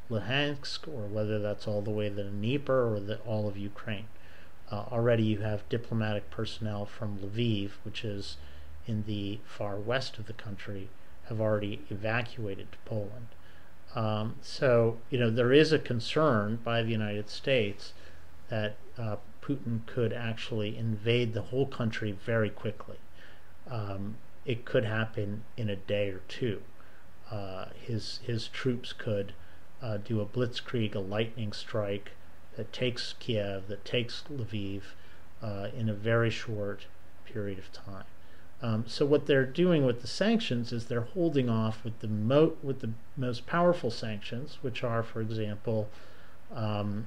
Luhansk, 0.09 0.87
or 0.87 1.07
whether 1.07 1.39
that's 1.39 1.67
all 1.67 1.81
the 1.81 1.91
way 1.91 2.09
to 2.09 2.15
the 2.15 2.23
Dnieper 2.23 2.93
or 2.93 2.99
the, 2.99 3.17
all 3.19 3.47
of 3.47 3.57
Ukraine. 3.57 4.07
Uh, 4.71 4.83
already 4.91 5.23
you 5.23 5.39
have 5.39 5.67
diplomatic 5.69 6.29
personnel 6.29 6.85
from 6.85 7.19
Lviv, 7.19 7.71
which 7.83 8.03
is 8.03 8.37
in 8.85 9.03
the 9.05 9.39
far 9.45 9.77
west 9.77 10.17
of 10.17 10.27
the 10.27 10.33
country 10.33 10.89
have 11.27 11.41
already 11.41 11.81
evacuated 11.89 12.71
to 12.71 12.77
Poland. 12.85 13.27
Um, 13.95 14.35
so, 14.41 14.97
you 15.09 15.19
know, 15.19 15.29
there 15.29 15.53
is 15.53 15.71
a 15.71 15.79
concern 15.79 16.59
by 16.63 16.83
the 16.83 16.91
United 16.91 17.29
States 17.29 17.93
that 18.49 18.75
uh, 18.97 19.17
Putin 19.41 19.85
could 19.85 20.13
actually 20.13 20.77
invade 20.77 21.33
the 21.33 21.43
whole 21.43 21.65
country 21.65 22.11
very 22.11 22.49
quickly. 22.49 22.97
Um, 23.69 24.15
it 24.45 24.65
could 24.65 24.85
happen 24.85 25.43
in 25.57 25.69
a 25.69 25.75
day 25.75 26.09
or 26.09 26.21
two. 26.27 26.61
Uh, 27.31 27.65
his 27.75 28.19
his 28.23 28.47
troops 28.47 28.93
could 28.93 29.33
uh, 29.81 29.97
do 29.97 30.21
a 30.21 30.25
blitzkrieg, 30.25 30.95
a 30.95 30.99
lightning 30.99 31.51
strike 31.51 32.11
that 32.55 32.73
takes 32.73 33.13
Kiev, 33.19 33.67
that 33.67 33.85
takes 33.85 34.23
Lviv 34.31 34.81
uh, 35.41 35.67
in 35.77 35.89
a 35.89 35.93
very 35.93 36.29
short 36.29 36.85
period 37.25 37.59
of 37.59 37.71
time. 37.71 38.05
Um, 38.61 38.85
so 38.87 39.05
what 39.05 39.27
they're 39.27 39.45
doing 39.45 39.85
with 39.85 40.01
the 40.01 40.07
sanctions 40.07 40.71
is 40.71 40.85
they're 40.85 41.01
holding 41.01 41.47
off 41.47 41.83
with 41.83 41.99
the 41.99 42.07
mo- 42.07 42.55
with 42.63 42.79
the 42.79 42.91
most 43.15 43.45
powerful 43.45 43.91
sanctions, 43.91 44.57
which 44.61 44.83
are, 44.83 45.03
for 45.03 45.21
example, 45.21 45.89
um, 46.53 47.05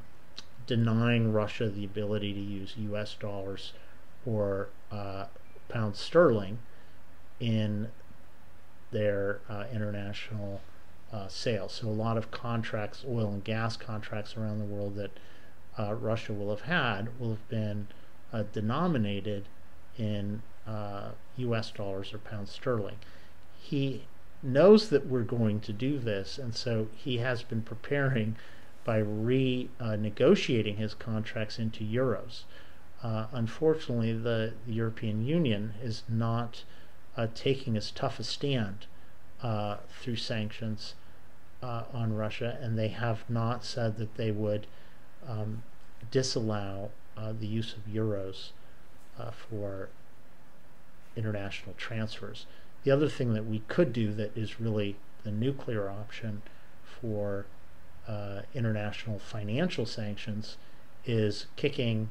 denying 0.67 1.33
Russia 1.33 1.69
the 1.69 1.85
ability 1.85 2.33
to 2.33 2.41
use 2.41 2.75
U.S. 2.79 3.15
dollars 3.15 3.73
or 4.25 4.69
uh, 4.93 5.25
pound 5.69 5.97
sterling 5.97 6.59
in 7.41 7.89
their 8.91 9.41
uh, 9.49 9.65
international 9.73 10.61
uh, 11.13 11.29
sales. 11.29 11.73
So 11.75 11.89
a 11.89 11.91
lot 11.91 12.17
of 12.17 12.31
contracts, 12.31 13.05
oil 13.09 13.29
and 13.29 13.45
gas 13.45 13.77
contracts 13.77 14.37
around 14.37 14.59
the 14.59 14.65
world 14.65 14.97
that 14.97 15.11
uh, 15.79 15.95
Russia 15.95 16.33
will 16.33 16.51
have 16.51 16.63
had, 16.63 17.19
will 17.19 17.31
have 17.31 17.49
been 17.49 17.89
uh, 18.33 18.45
denominated 18.53 19.47
in 19.99 20.43
US 21.37 21.73
uh, 21.73 21.77
dollars 21.77 22.15
or 22.15 22.19
pounds 22.19 22.51
sterling. 22.51 22.97
He 23.59 24.05
knows 24.43 24.89
that 24.89 25.07
we're 25.07 25.23
going 25.23 25.61
to 25.61 25.73
do 25.73 25.99
this, 25.99 26.39
and 26.39 26.55
so 26.55 26.89
he 26.97 27.19
has 27.19 27.43
been 27.43 27.63
preparing 27.63 28.37
by 28.85 29.01
renegotiating 29.01 30.77
his 30.77 30.95
contracts 30.95 31.59
into 31.59 31.85
euros. 31.85 32.45
Uh, 33.03 33.27
unfortunately, 33.33 34.13
the, 34.13 34.53
the, 34.67 34.73
European 34.73 35.25
Union 35.25 35.75
is 35.83 36.03
not 36.09 36.65
taking 37.35 37.77
as 37.77 37.91
tough 37.91 38.19
a 38.19 38.25
stand 38.25 38.87
uh, 39.43 39.77
through 40.01 40.17
sanctions 40.17 40.95
uh, 41.63 41.85
on 41.93 42.15
Russia, 42.15 42.59
and 42.61 42.79
they 42.79 42.89
have 42.89 43.29
not 43.29 43.65
said 43.65 43.97
that 43.99 44.17
they 44.17 44.31
would 44.31 44.67
um, 45.29 45.63
disallow 46.11 46.91
uh, 47.17 47.33
the 47.39 47.47
use 47.47 47.75
of 47.75 47.93
euros 47.93 48.51
uh, 49.19 49.31
for 49.31 49.89
international 51.17 51.75
transfers. 51.77 52.47
The 52.85 52.91
other 52.91 53.09
thing 53.09 53.35
that 53.35 53.47
we 53.47 53.61
could 53.69 53.93
do 53.93 54.13
that 54.15 54.37
is 54.37 54.61
really 54.61 54.97
the 55.23 55.31
nuclear 55.31 55.91
option 55.91 56.43
for 56.85 57.47
uh, 58.09 58.43
international 58.55 59.19
financial 59.19 59.85
sanctions 59.85 60.57
is 61.05 61.47
kicking 61.57 62.11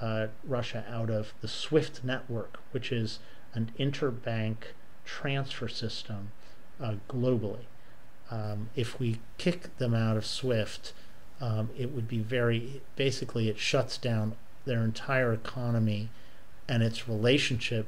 uh, 0.00 0.28
Russia 0.44 0.84
out 0.88 1.10
of 1.10 1.34
the 1.40 1.48
SWIFT 1.48 2.04
network, 2.04 2.60
which 2.70 2.92
is 2.92 3.18
an 3.54 3.70
interbank 3.78 4.56
transfer 5.04 5.68
system 5.68 6.32
uh, 6.80 6.94
globally. 7.08 7.66
Um, 8.30 8.70
if 8.74 8.98
we 8.98 9.20
kick 9.38 9.76
them 9.78 9.94
out 9.94 10.16
of 10.16 10.26
SWIFT, 10.26 10.92
um, 11.40 11.70
it 11.76 11.92
would 11.92 12.08
be 12.08 12.18
very 12.18 12.82
basically 12.96 13.48
it 13.48 13.58
shuts 13.58 13.98
down 13.98 14.34
their 14.64 14.82
entire 14.82 15.32
economy 15.32 16.08
and 16.68 16.82
its 16.82 17.08
relationship 17.08 17.86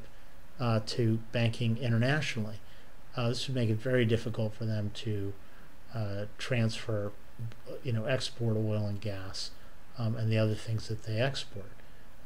uh, 0.61 0.81
to 0.87 1.19
banking 1.33 1.79
internationally. 1.79 2.57
Uh, 3.17 3.29
this 3.29 3.49
would 3.49 3.55
make 3.55 3.71
it 3.71 3.79
very 3.79 4.05
difficult 4.05 4.55
for 4.55 4.67
them 4.67 4.91
to 4.95 5.33
uh, 5.95 6.27
transfer, 6.37 7.13
you 7.83 7.93
know, 7.93 8.05
export 8.05 8.57
oil 8.57 8.87
and 8.87 9.01
gas 9.01 9.51
um, 9.99 10.17
and 10.17 10.31
the 10.31 10.37
other 10.37 10.55
things 10.55 10.89
that 10.89 11.05
they 11.05 11.19
export. 11.19 11.71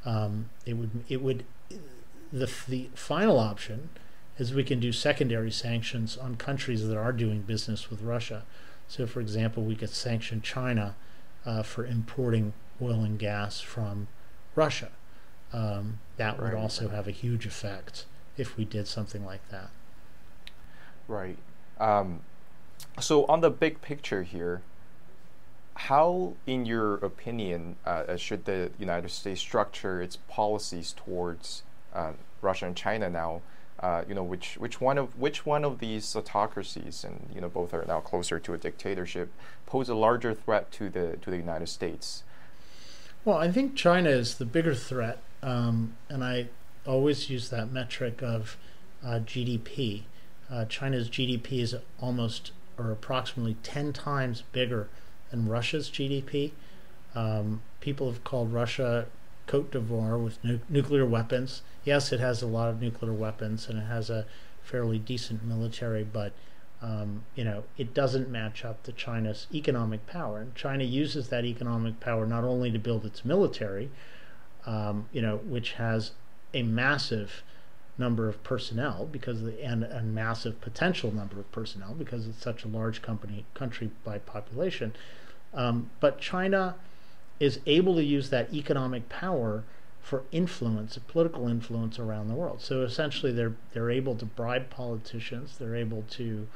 Um, 0.04 0.50
it 0.66 0.74
would 0.74 1.04
it 1.08 1.22
would 1.22 1.44
the 2.32 2.50
the 2.68 2.90
final 2.94 3.38
option 3.38 3.90
is 4.38 4.54
we 4.54 4.64
can 4.64 4.80
do 4.80 4.90
secondary 4.92 5.50
sanctions 5.50 6.16
on 6.16 6.34
countries 6.34 6.88
that 6.88 6.96
are 6.96 7.12
doing 7.12 7.42
business 7.42 7.90
with 7.90 8.00
Russia. 8.00 8.44
So, 8.88 9.06
for 9.06 9.20
example, 9.20 9.62
we 9.64 9.76
could 9.76 9.90
sanction 9.90 10.40
China 10.40 10.96
uh, 11.44 11.62
for 11.62 11.84
importing 11.84 12.54
oil 12.80 13.04
and 13.04 13.18
gas 13.18 13.60
from 13.60 14.08
Russia. 14.54 14.90
Um, 15.52 15.98
that 16.16 16.40
would 16.40 16.54
also 16.54 16.88
have 16.88 17.06
a 17.06 17.10
huge 17.10 17.44
effect 17.44 18.06
if 18.36 18.56
we 18.56 18.64
did 18.64 18.88
something 18.88 19.24
like 19.24 19.46
that. 19.50 19.70
Right. 21.06 21.38
Um, 21.78 22.20
so, 22.98 23.26
on 23.26 23.42
the 23.42 23.50
big 23.50 23.82
picture 23.82 24.22
here, 24.22 24.62
how, 25.74 26.34
in 26.46 26.64
your 26.66 26.94
opinion, 26.96 27.76
uh, 27.84 28.16
should 28.16 28.44
the 28.44 28.70
United 28.78 29.10
States 29.10 29.40
structure 29.40 30.00
its 30.00 30.16
policies 30.16 30.94
towards 30.96 31.62
Russia 32.42 32.66
and 32.66 32.76
China 32.76 33.10
now? 33.10 33.42
Uh, 33.80 34.04
you 34.06 34.14
know, 34.14 34.22
which 34.22 34.56
which 34.58 34.78
one 34.78 34.98
of 34.98 35.18
which 35.18 35.46
one 35.46 35.64
of 35.64 35.78
these 35.78 36.14
autocracies, 36.14 37.02
and 37.02 37.30
you 37.34 37.40
know, 37.40 37.48
both 37.48 37.72
are 37.72 37.84
now 37.88 37.98
closer 37.98 38.38
to 38.38 38.52
a 38.52 38.58
dictatorship, 38.58 39.32
pose 39.64 39.88
a 39.88 39.94
larger 39.94 40.34
threat 40.34 40.70
to 40.70 40.90
the 40.90 41.16
to 41.22 41.30
the 41.30 41.38
United 41.38 41.66
States? 41.66 42.22
Well, 43.24 43.38
I 43.38 43.50
think 43.50 43.76
China 43.76 44.10
is 44.10 44.34
the 44.34 44.44
bigger 44.44 44.74
threat, 44.74 45.18
um, 45.42 45.96
and 46.10 46.22
I 46.22 46.48
always 46.86 47.30
use 47.30 47.48
that 47.48 47.72
metric 47.72 48.22
of 48.22 48.58
uh, 49.02 49.20
GDP. 49.20 50.02
Uh, 50.50 50.66
China's 50.66 51.08
GDP 51.08 51.60
is 51.60 51.74
almost 52.00 52.52
or 52.76 52.90
approximately 52.90 53.56
ten 53.62 53.94
times 53.94 54.42
bigger 54.52 54.88
than 55.30 55.48
Russia's 55.48 55.88
GDP. 55.88 56.52
Um, 57.14 57.62
people 57.80 58.10
have 58.10 58.24
called 58.24 58.52
Russia 58.52 59.06
Cote 59.46 59.70
d'Ivoire 59.70 60.22
with 60.22 60.42
nu- 60.44 60.60
nuclear 60.68 61.06
weapons. 61.06 61.62
Yes, 61.84 62.12
it 62.12 62.20
has 62.20 62.42
a 62.42 62.46
lot 62.46 62.68
of 62.68 62.80
nuclear 62.80 63.12
weapons 63.12 63.68
and 63.68 63.78
it 63.78 63.86
has 63.86 64.10
a 64.10 64.26
fairly 64.62 64.98
decent 64.98 65.44
military, 65.44 66.04
but 66.04 66.32
um, 66.82 67.24
you 67.34 67.44
know 67.44 67.64
it 67.76 67.92
doesn't 67.92 68.30
match 68.30 68.64
up 68.64 68.82
to 68.84 68.92
China's 68.92 69.46
economic 69.52 70.06
power. 70.06 70.38
And 70.38 70.54
China 70.54 70.84
uses 70.84 71.28
that 71.28 71.44
economic 71.44 72.00
power 72.00 72.26
not 72.26 72.44
only 72.44 72.70
to 72.70 72.78
build 72.78 73.04
its 73.04 73.24
military, 73.24 73.90
um, 74.66 75.08
you 75.12 75.22
know, 75.22 75.38
which 75.38 75.72
has 75.72 76.12
a 76.52 76.62
massive 76.62 77.42
number 77.98 78.28
of 78.28 78.42
personnel 78.42 79.06
because 79.10 79.42
the, 79.42 79.62
and 79.62 79.84
a 79.84 80.02
massive 80.02 80.60
potential 80.60 81.12
number 81.12 81.38
of 81.38 81.50
personnel 81.52 81.94
because 81.94 82.26
it's 82.26 82.42
such 82.42 82.64
a 82.64 82.68
large 82.68 83.02
company 83.02 83.44
country 83.54 83.90
by 84.04 84.18
population. 84.18 84.94
Um, 85.52 85.90
but 86.00 86.20
China 86.20 86.76
is 87.38 87.60
able 87.66 87.94
to 87.96 88.04
use 88.04 88.30
that 88.30 88.52
economic 88.52 89.08
power 89.08 89.64
for 90.02 90.24
influence, 90.32 90.98
political 91.08 91.48
influence 91.48 91.98
around 91.98 92.28
the 92.28 92.34
world. 92.34 92.60
So 92.60 92.82
essentially, 92.82 93.32
they're 93.32 93.54
they're 93.72 93.90
able 93.90 94.16
to 94.16 94.24
bribe 94.24 94.70
politicians. 94.70 95.56
They're 95.58 95.76
able 95.76 96.04
to, 96.10 96.46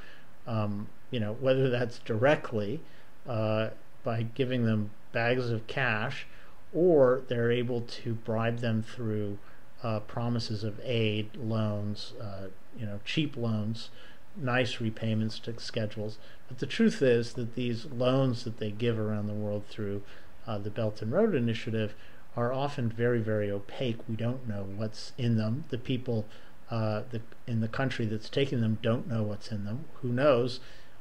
um, 0.47 0.89
you 1.11 1.21
know, 1.21 1.35
whether 1.35 1.71
that's 1.71 1.99
directly 1.99 2.81
uh, 3.29 3.71
by 4.03 4.23
giving 4.23 4.65
them 4.65 4.91
bags 5.13 5.51
of 5.51 5.67
cash, 5.67 6.27
or 6.73 7.23
they're 7.29 7.53
able 7.53 7.83
to 7.83 8.15
bribe 8.15 8.59
them 8.59 8.83
through 8.83 9.39
uh, 9.83 10.01
promises 10.01 10.65
of 10.65 10.81
aid, 10.83 11.31
loans, 11.37 12.15
uh, 12.21 12.49
you 12.79 12.87
know, 12.87 13.01
cheap 13.05 13.37
loans, 13.37 13.91
nice 14.37 14.81
repayments 14.81 15.39
to 15.39 15.59
schedules. 15.61 16.19
But 16.49 16.59
the 16.59 16.67
truth 16.67 17.03
is 17.03 17.35
that 17.35 17.55
these 17.55 17.87
loans 17.87 18.45
that 18.45 18.59
they 18.59 18.71
give 18.71 18.99
around 18.99 19.27
the 19.27 19.35
world 19.35 19.65
through 19.69 20.03
uh, 20.47 20.59
the 20.59 20.71
Belt 20.71 21.01
and 21.03 21.13
Road 21.13 21.35
Initiative 21.35 21.95
are 22.37 22.53
often 22.53 22.89
very, 22.89 23.21
very 23.21 23.51
opaque. 23.51 23.99
We 24.09 24.17
don't 24.17 24.49
know 24.49 24.67
what's 24.77 25.13
in 25.17 25.37
them. 25.37 25.65
The 25.69 25.79
people 25.79 26.27
uh, 26.71 27.03
the, 27.11 27.21
in 27.47 27.61
the 27.61 27.69
country 27.69 28.07
that's 28.07 28.29
taking 28.29 28.61
them 28.61 28.79
don't 28.83 29.07
know 29.07 29.23
what's 29.23 29.53
in 29.53 29.65
them. 29.65 29.85
Who 30.03 30.09
knows? 30.09 30.61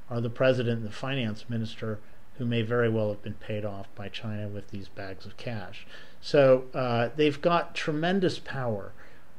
Are 0.09 0.21
the 0.21 0.29
president 0.29 0.79
and 0.79 0.87
the 0.87 0.93
finance 0.93 1.49
minister 1.49 1.99
who 2.37 2.45
may 2.45 2.61
very 2.61 2.89
well 2.89 3.09
have 3.09 3.21
been 3.21 3.35
paid 3.35 3.63
off 3.63 3.87
by 3.95 4.09
China 4.09 4.47
with 4.47 4.69
these 4.71 4.87
bags 4.87 5.25
of 5.25 5.37
cash. 5.37 5.85
So 6.21 6.65
uh, 6.73 7.09
they've 7.15 7.39
got 7.39 7.75
tremendous 7.75 8.39
power. 8.39 8.91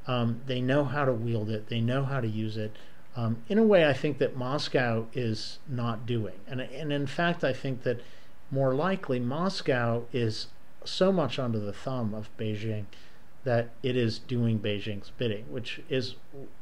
Um, 0.07 0.43
they 0.47 0.61
know 0.61 0.85
how 0.85 1.05
to 1.05 1.13
wield 1.13 1.51
it. 1.51 1.69
They 1.69 1.81
know 1.81 2.05
how 2.05 2.21
to 2.21 2.29
use 2.29 2.57
it. 2.57 2.77
Um, 3.17 3.39
in 3.49 3.59
a 3.59 3.63
way, 3.65 3.89
I 3.89 3.93
think 3.93 4.19
that 4.19 4.37
Moscow 4.37 5.07
is 5.13 5.59
not 5.69 6.05
doing, 6.05 6.35
and 6.49 6.61
and 6.61 6.93
in 6.93 7.07
fact, 7.07 7.45
I 7.45 7.53
think 7.53 7.85
that 7.85 8.01
more 8.51 8.75
likely, 8.75 9.21
Moscow 9.21 10.03
is 10.13 10.49
so 10.85 11.13
much 11.13 11.39
under 11.39 11.59
the 11.59 11.73
thumb 11.73 12.15
of 12.15 12.35
Beijing 12.37 12.87
that 13.45 13.71
it 13.83 13.97
is 13.97 14.19
doing 14.19 14.59
Beijing's 14.59 15.11
bidding, 15.11 15.45
which 15.51 15.81
is 15.89 16.17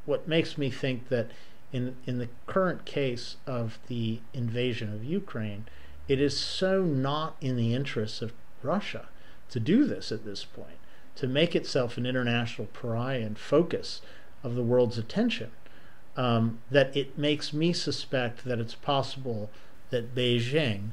what 0.04 0.28
makes 0.28 0.58
me 0.58 0.70
think 0.70 1.08
that 1.08 1.30
in 1.72 1.96
in 2.06 2.18
the 2.18 2.28
current 2.46 2.84
case 2.84 3.36
of 3.46 3.78
the 3.86 4.20
invasion 4.34 4.92
of 4.92 5.04
Ukraine, 5.04 5.66
it 6.08 6.20
is 6.20 6.38
so 6.38 6.82
not 6.82 7.36
in 7.40 7.56
the 7.56 7.74
interests 7.74 8.20
of 8.20 8.32
Russia 8.62 9.08
to 9.50 9.60
do 9.60 9.84
this 9.84 10.10
at 10.10 10.24
this 10.24 10.44
point, 10.44 10.78
to 11.16 11.26
make 11.26 11.54
itself 11.54 11.96
an 11.96 12.06
international 12.06 12.68
pariah 12.72 13.20
and 13.22 13.38
focus 13.38 14.00
of 14.42 14.54
the 14.54 14.62
world's 14.62 14.98
attention, 14.98 15.50
um, 16.16 16.58
that 16.70 16.94
it 16.96 17.16
makes 17.16 17.52
me 17.52 17.72
suspect 17.72 18.44
that 18.44 18.58
it's 18.58 18.74
possible 18.74 19.50
that 19.90 20.14
Beijing 20.14 20.90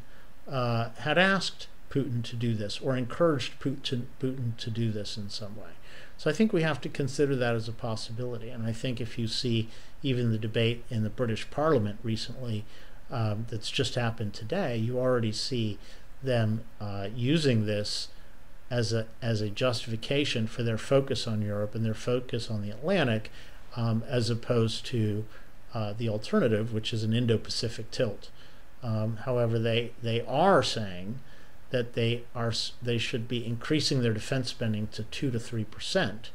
uh, 0.48 0.90
had 1.00 1.18
asked 1.18 1.68
Putin 1.90 2.24
to 2.24 2.36
do 2.36 2.54
this 2.54 2.80
or 2.80 2.96
encouraged 2.96 3.60
Putin, 3.60 4.04
Putin 4.22 4.56
to 4.58 4.70
do 4.70 4.92
this 4.92 5.18
in 5.18 5.30
some 5.30 5.56
way. 5.56 5.72
So 6.18 6.30
I 6.30 6.34
think 6.34 6.52
we 6.52 6.62
have 6.62 6.82
to 6.82 6.90
consider 6.90 7.36
that 7.38 7.56
as 7.56 7.68
a 7.68 7.74
possibility. 7.74 8.50
And 8.50 8.66
I 8.66 8.74
think 8.74 9.00
if 9.00 9.18
you 9.18 9.28
see 9.28 9.70
even 10.04 10.32
the 10.32 10.38
debate 10.38 10.84
in 10.90 11.04
the 11.04 11.10
British 11.10 11.50
Parliament 11.50 12.00
recently 12.04 12.66
um, 13.10 13.46
that's 13.50 13.72
just 13.72 13.96
happened 13.96 14.34
today, 14.34 14.78
you 14.78 15.00
already 15.00 15.32
see 15.32 15.80
them 16.22 16.64
uh, 16.82 17.08
using 17.16 17.66
this 17.66 18.10
as 18.70 18.94
a 18.94 19.08
as 19.22 19.42
a 19.42 19.50
justification 19.50 20.46
for 20.46 20.62
their 20.62 20.78
focus 20.78 21.26
on 21.26 21.42
Europe 21.42 21.74
and 21.74 21.86
their 21.86 21.94
focus 21.94 22.52
on 22.52 22.62
the 22.62 22.70
Atlantic, 22.70 23.32
um, 23.76 24.04
as 24.08 24.30
opposed 24.30 24.86
to 24.86 25.26
uh, 25.74 25.94
the 25.98 26.10
alternative, 26.10 26.74
which 26.74 26.94
is 26.94 27.04
an 27.04 27.14
Indo-Pacific 27.14 27.90
tilt. 27.92 28.30
Um, 28.84 29.18
however, 29.26 29.58
they 29.58 29.92
they 30.04 30.22
are 30.22 30.62
saying 30.62 31.20
that 31.72 31.94
they 31.94 32.24
are 32.36 32.54
they 32.82 32.98
should 32.98 33.28
be 33.28 33.46
increasing 33.46 34.02
their 34.02 34.14
defense 34.14 34.50
spending 34.50 34.88
to 34.88 35.04
two 35.04 35.32
to 35.32 35.40
three 35.40 35.64
percent, 35.64 36.32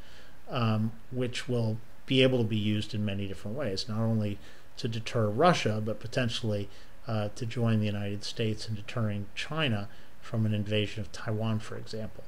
um, 0.49 0.93
which 1.11 1.49
will 1.49 1.79
be 2.07 2.23
able 2.23 2.39
to 2.39 2.45
be 2.45 2.57
used 2.57 2.95
in 2.95 3.05
many 3.05 3.27
different 3.27 3.57
ways, 3.57 3.89
not 3.89 4.01
only 4.01 4.39
to 4.77 4.89
deter 4.89 5.29
Russia, 5.29 5.81
but 5.85 6.01
potentially 6.01 6.69
uh, 7.07 7.29
to 7.35 7.47
join 7.47 7.81
the 7.81 7.87
United 7.87 8.25
States 8.25 8.69
in 8.69 8.75
deterring 8.75 9.27
China 9.35 9.89
from 10.21 10.47
an 10.47 10.55
invasion 10.55 11.01
of 11.01 11.13
Taiwan, 11.13 11.59
for 11.59 11.77
example. 11.77 12.25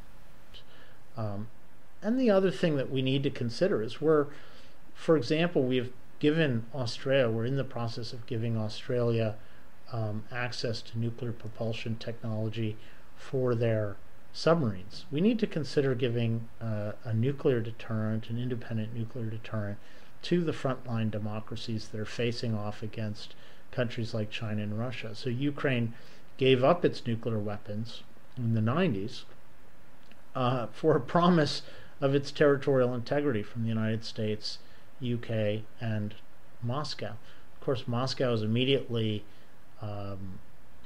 Um, 1.16 1.48
and 2.02 2.20
the 2.20 2.30
other 2.30 2.50
thing 2.50 2.76
that 2.76 2.90
we 2.90 3.02
need 3.02 3.22
to 3.22 3.30
consider 3.30 3.82
is 3.82 4.00
we're, 4.00 4.26
for 4.94 5.16
example, 5.16 5.62
we've 5.62 5.92
given 6.18 6.66
Australia, 6.74 7.30
we're 7.30 7.46
in 7.46 7.56
the 7.56 7.64
process 7.64 8.12
of 8.12 8.26
giving 8.26 8.56
Australia 8.56 9.36
um, 9.92 10.24
access 10.30 10.82
to 10.82 10.98
nuclear 10.98 11.32
propulsion 11.32 11.96
technology 11.96 12.76
for 13.16 13.54
their 13.54 13.96
submarines. 14.32 15.06
We 15.10 15.20
need 15.20 15.38
to 15.38 15.46
consider 15.46 15.94
giving 15.94 16.48
uh, 16.60 16.92
a 17.04 17.14
nuclear 17.14 17.60
deterrent, 17.60 18.28
an 18.28 18.38
independent 18.38 18.94
nuclear 18.94 19.26
deterrent, 19.26 19.78
to 20.22 20.44
the 20.44 20.52
frontline 20.52 21.10
democracies 21.10 21.88
that 21.88 22.00
are 22.00 22.04
facing 22.04 22.54
off 22.54 22.82
against 22.82 23.34
countries 23.70 24.12
like 24.12 24.30
China 24.30 24.62
and 24.62 24.78
Russia. 24.78 25.14
So 25.14 25.30
Ukraine 25.30 25.94
gave 26.36 26.62
up 26.62 26.84
its 26.84 27.06
nuclear 27.06 27.38
weapons 27.38 28.02
in 28.36 28.54
the 28.54 28.60
90s 28.60 29.22
uh, 30.34 30.66
for 30.72 30.96
a 30.96 31.00
promise 31.00 31.62
of 32.00 32.14
its 32.14 32.30
territorial 32.30 32.94
integrity 32.94 33.42
from 33.42 33.62
the 33.62 33.68
United 33.68 34.04
States, 34.04 34.58
UK, 35.02 35.62
and 35.80 36.14
Moscow. 36.62 37.14
Of 37.54 37.60
course, 37.60 37.84
Moscow 37.86 38.32
is 38.34 38.42
immediately 38.42 39.24
um, 39.80 40.38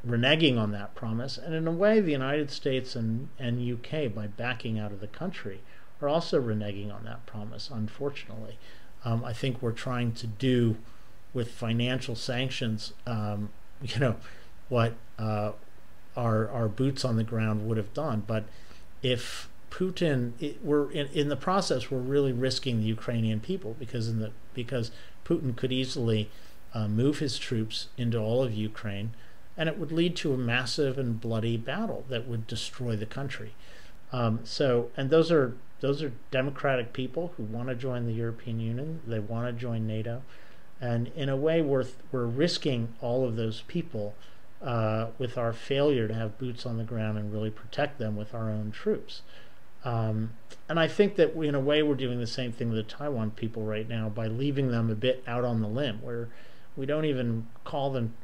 reneging 0.06 0.58
on 0.58 0.72
that 0.72 0.94
promise. 0.94 1.38
And 1.38 1.54
in 1.54 1.66
a 1.66 1.72
way, 1.72 2.00
the 2.00 2.12
United 2.12 2.50
States 2.50 2.96
and, 2.96 3.28
and 3.38 3.60
UK, 3.60 4.12
by 4.14 4.26
backing 4.26 4.78
out 4.78 4.92
of 4.92 5.00
the 5.00 5.06
country, 5.06 5.60
are 6.00 6.08
also 6.08 6.40
reneging 6.40 6.94
on 6.94 7.04
that 7.04 7.26
promise, 7.26 7.70
unfortunately. 7.72 8.58
um, 9.04 9.24
I 9.24 9.32
think 9.32 9.60
we're 9.60 9.72
trying 9.72 10.12
to 10.12 10.26
do 10.26 10.76
with 11.32 11.50
financial 11.50 12.14
sanctions, 12.16 12.92
um, 13.06 13.50
you 13.82 13.98
know, 13.98 14.16
what 14.68 14.94
uh, 15.18 15.52
our 16.16 16.48
our 16.50 16.68
boots 16.68 17.04
on 17.04 17.16
the 17.16 17.24
ground 17.24 17.66
would 17.66 17.76
have 17.76 17.92
done. 17.94 18.22
But 18.26 18.44
if 19.02 19.48
Putin, 19.70 20.32
it, 20.40 20.64
we're 20.64 20.90
in, 20.90 21.06
in 21.08 21.28
the 21.28 21.36
process, 21.36 21.90
we're 21.90 21.98
really 21.98 22.32
risking 22.32 22.80
the 22.80 22.86
Ukrainian 22.86 23.40
people 23.40 23.76
because 23.78 24.08
in 24.08 24.18
the 24.18 24.32
because 24.54 24.90
Putin 25.24 25.56
could 25.56 25.72
easily 25.72 26.30
uh, 26.74 26.88
move 26.88 27.18
his 27.18 27.38
troops 27.38 27.88
into 27.96 28.18
all 28.18 28.42
of 28.42 28.52
Ukraine, 28.52 29.12
and 29.56 29.68
it 29.68 29.78
would 29.78 29.92
lead 29.92 30.16
to 30.16 30.32
a 30.32 30.36
massive 30.36 30.98
and 30.98 31.20
bloody 31.20 31.56
battle 31.56 32.04
that 32.08 32.26
would 32.26 32.46
destroy 32.46 32.96
the 32.96 33.06
country. 33.06 33.54
Um, 34.12 34.40
so, 34.44 34.90
and 34.96 35.10
those 35.10 35.30
are 35.30 35.54
those 35.80 36.02
are 36.02 36.12
democratic 36.30 36.92
people 36.92 37.32
who 37.36 37.42
want 37.44 37.68
to 37.68 37.74
join 37.74 38.06
the 38.06 38.12
European 38.12 38.60
Union. 38.60 39.00
They 39.06 39.18
want 39.18 39.46
to 39.46 39.52
join 39.52 39.86
NATO, 39.86 40.22
and 40.80 41.08
in 41.14 41.28
a 41.28 41.36
way, 41.36 41.62
we're 41.62 41.86
we're 42.10 42.26
risking 42.26 42.94
all 43.00 43.26
of 43.26 43.36
those 43.36 43.62
people 43.62 44.14
uh, 44.62 45.06
with 45.18 45.38
our 45.38 45.52
failure 45.52 46.08
to 46.08 46.14
have 46.14 46.38
boots 46.38 46.66
on 46.66 46.76
the 46.76 46.84
ground 46.84 47.18
and 47.18 47.32
really 47.32 47.50
protect 47.50 47.98
them 47.98 48.16
with 48.16 48.34
our 48.34 48.50
own 48.50 48.70
troops. 48.72 49.22
Um, 49.84 50.32
and 50.68 50.78
I 50.78 50.88
think 50.88 51.16
that 51.16 51.34
we, 51.34 51.48
in 51.48 51.54
a 51.54 51.60
way, 51.60 51.82
we're 51.82 51.94
doing 51.94 52.20
the 52.20 52.26
same 52.26 52.52
thing 52.52 52.70
with 52.70 52.76
the 52.76 52.94
Taiwan 52.94 53.30
people 53.30 53.62
right 53.62 53.88
now 53.88 54.08
by 54.08 54.26
leaving 54.26 54.70
them 54.70 54.90
a 54.90 54.94
bit 54.94 55.24
out 55.26 55.44
on 55.44 55.62
the 55.62 55.68
limb, 55.68 56.02
where 56.02 56.28
we 56.76 56.86
don't 56.86 57.04
even 57.04 57.46
call 57.64 57.90
them 57.90 58.14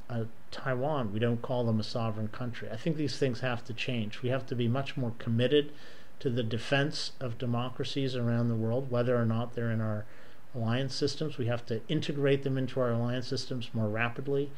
Taiwan. 0.51 1.13
We 1.13 1.19
don't 1.19 1.43
call 1.43 1.65
them 1.65 1.81
a 1.81 1.85
sovereign 1.85 2.29
country. 2.29 2.69
I 2.71 2.77
think 2.77 2.97
these 2.97 3.19
things 3.19 3.41
have 3.41 3.65
to 3.67 3.75
change. 3.75 4.23
We 4.23 4.31
have 4.31 4.47
to 4.47 4.55
be 4.55 4.69
much 4.69 4.97
more 4.97 5.13
committed 5.19 5.73
to 6.21 6.31
the 6.31 6.43
defense 6.43 7.13
of 7.21 7.39
democracies 7.39 8.17
around 8.17 8.49
the 8.49 8.55
world, 8.55 8.91
whether 8.91 9.17
or 9.17 9.27
not 9.27 9.55
they're 9.55 9.71
in 9.71 9.81
our 9.81 10.07
alliance 10.55 10.95
systems. 10.95 11.37
We 11.37 11.47
have 11.47 11.67
to 11.67 11.83
integrate 11.89 12.43
them 12.43 12.57
into 12.57 12.81
our 12.81 12.93
alliance 12.93 13.29
systems 13.29 13.71
more 13.75 13.89
rapidly. 13.89 14.51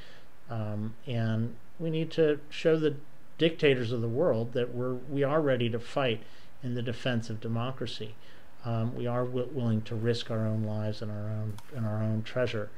Um, 0.48 0.94
and 1.06 1.56
we 1.78 1.90
need 1.90 2.10
to 2.12 2.40
show 2.48 2.76
the 2.76 2.96
dictators 3.38 3.92
of 3.92 4.00
the 4.00 4.08
world 4.08 4.52
that 4.52 4.74
we're 4.74 4.94
we 4.94 5.22
are 5.22 5.40
ready 5.40 5.68
to 5.70 5.78
fight 5.78 6.22
in 6.62 6.74
the 6.74 6.82
defense 6.82 7.30
of 7.30 7.40
democracy. 7.40 8.14
Um, 8.64 8.94
we 8.96 9.06
are 9.06 9.24
willing 9.24 9.82
to 9.82 9.94
risk 9.94 10.30
our 10.30 10.46
own 10.46 10.64
lives 10.64 11.02
and 11.02 11.10
our 11.10 11.28
own 11.30 11.54
and 11.74 11.86
our 11.86 12.02
own 12.02 12.22
treasure 12.22 12.70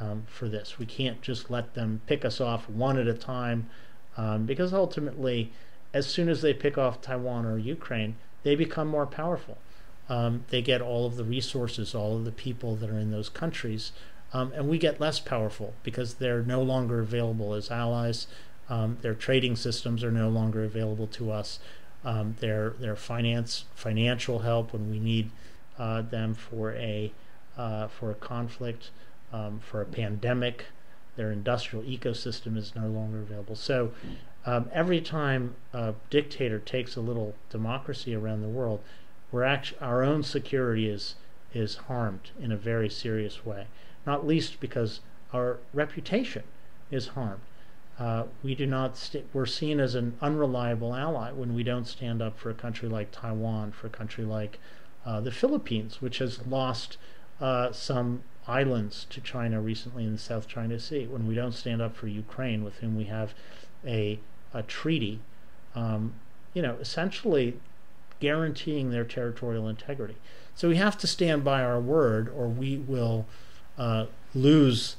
um, 0.00 0.24
for 0.26 0.48
this. 0.48 0.78
We 0.78 0.86
can't 0.86 1.22
just 1.22 1.50
let 1.50 1.74
them 1.74 2.00
pick 2.06 2.24
us 2.24 2.40
off 2.40 2.68
one 2.68 2.98
at 2.98 3.06
a 3.06 3.14
time, 3.14 3.68
um, 4.16 4.46
because 4.46 4.72
ultimately, 4.72 5.52
as 5.92 6.06
soon 6.06 6.28
as 6.28 6.42
they 6.42 6.52
pick 6.54 6.76
off 6.76 7.00
Taiwan 7.00 7.46
or 7.46 7.58
Ukraine, 7.58 8.16
they 8.42 8.54
become 8.54 8.88
more 8.88 9.06
powerful. 9.06 9.58
Um, 10.08 10.44
they 10.50 10.62
get 10.62 10.80
all 10.80 11.06
of 11.06 11.16
the 11.16 11.24
resources, 11.24 11.94
all 11.94 12.16
of 12.16 12.24
the 12.24 12.32
people 12.32 12.76
that 12.76 12.90
are 12.90 12.98
in 12.98 13.10
those 13.10 13.28
countries, 13.28 13.92
um, 14.32 14.52
and 14.54 14.68
we 14.68 14.78
get 14.78 15.00
less 15.00 15.18
powerful 15.18 15.74
because 15.82 16.14
they're 16.14 16.42
no 16.42 16.62
longer 16.62 17.00
available 17.00 17.54
as 17.54 17.70
allies. 17.70 18.26
Um, 18.68 18.98
their 19.00 19.14
trading 19.14 19.56
systems 19.56 20.04
are 20.04 20.10
no 20.10 20.28
longer 20.28 20.64
available 20.64 21.06
to 21.08 21.30
us. 21.30 21.58
Um, 22.04 22.36
their 22.40 22.70
their 22.70 22.96
finance 22.96 23.64
financial 23.74 24.40
help 24.40 24.72
when 24.72 24.90
we 24.90 25.00
need 25.00 25.30
uh, 25.78 26.02
them 26.02 26.34
for 26.34 26.72
a 26.74 27.12
uh, 27.56 27.88
for 27.88 28.10
a 28.10 28.14
conflict, 28.14 28.90
um, 29.32 29.60
for 29.60 29.80
a 29.80 29.86
pandemic. 29.86 30.66
Their 31.16 31.32
industrial 31.32 31.84
ecosystem 31.84 32.56
is 32.56 32.74
no 32.74 32.88
longer 32.88 33.20
available. 33.20 33.56
So 33.56 33.92
um, 34.44 34.68
every 34.72 35.00
time 35.00 35.56
a 35.72 35.94
dictator 36.10 36.58
takes 36.58 36.94
a 36.94 37.00
little 37.00 37.34
democracy 37.50 38.14
around 38.14 38.42
the 38.42 38.48
world, 38.48 38.80
we're 39.32 39.44
actually 39.44 39.80
our 39.80 40.02
own 40.02 40.22
security 40.22 40.88
is 40.88 41.16
is 41.54 41.76
harmed 41.76 42.30
in 42.38 42.52
a 42.52 42.56
very 42.56 42.90
serious 42.90 43.46
way 43.46 43.66
not 44.06 44.26
least 44.26 44.60
because 44.60 45.00
our 45.32 45.58
reputation 45.74 46.44
is 46.90 47.08
harmed. 47.08 47.40
Uh, 47.98 48.24
we 48.42 48.54
do 48.54 48.66
not 48.66 48.96
st- 48.96 49.26
we're 49.32 49.46
seen 49.46 49.80
as 49.80 49.94
an 49.94 50.16
unreliable 50.20 50.94
ally 50.94 51.32
when 51.32 51.54
we 51.54 51.62
don't 51.62 51.86
stand 51.86 52.22
up 52.22 52.38
for 52.38 52.50
a 52.50 52.54
country 52.54 52.88
like 52.88 53.10
Taiwan, 53.10 53.72
for 53.72 53.88
a 53.88 53.90
country 53.90 54.24
like 54.24 54.58
uh, 55.04 55.20
the 55.20 55.32
Philippines, 55.32 56.00
which 56.00 56.18
has 56.18 56.46
lost 56.46 56.98
uh, 57.40 57.72
some 57.72 58.22
islands 58.48 59.06
to 59.10 59.20
China 59.20 59.60
recently 59.60 60.04
in 60.04 60.12
the 60.12 60.18
South 60.18 60.48
China 60.48 60.78
Sea. 60.78 61.06
When 61.06 61.26
we 61.26 61.34
don't 61.34 61.52
stand 61.52 61.82
up 61.82 61.96
for 61.96 62.06
Ukraine, 62.06 62.64
with 62.64 62.76
whom 62.76 62.96
we 62.96 63.04
have 63.04 63.34
a 63.84 64.18
a 64.54 64.62
treaty, 64.62 65.20
um, 65.74 66.14
you 66.54 66.62
know, 66.62 66.76
essentially 66.80 67.58
guaranteeing 68.20 68.90
their 68.90 69.04
territorial 69.04 69.68
integrity. 69.68 70.16
So 70.54 70.68
we 70.68 70.76
have 70.76 70.96
to 70.98 71.06
stand 71.06 71.44
by 71.44 71.62
our 71.62 71.78
word, 71.78 72.32
or 72.34 72.48
we 72.48 72.78
will 72.78 73.26
uh, 73.76 74.06
lose 74.34 74.96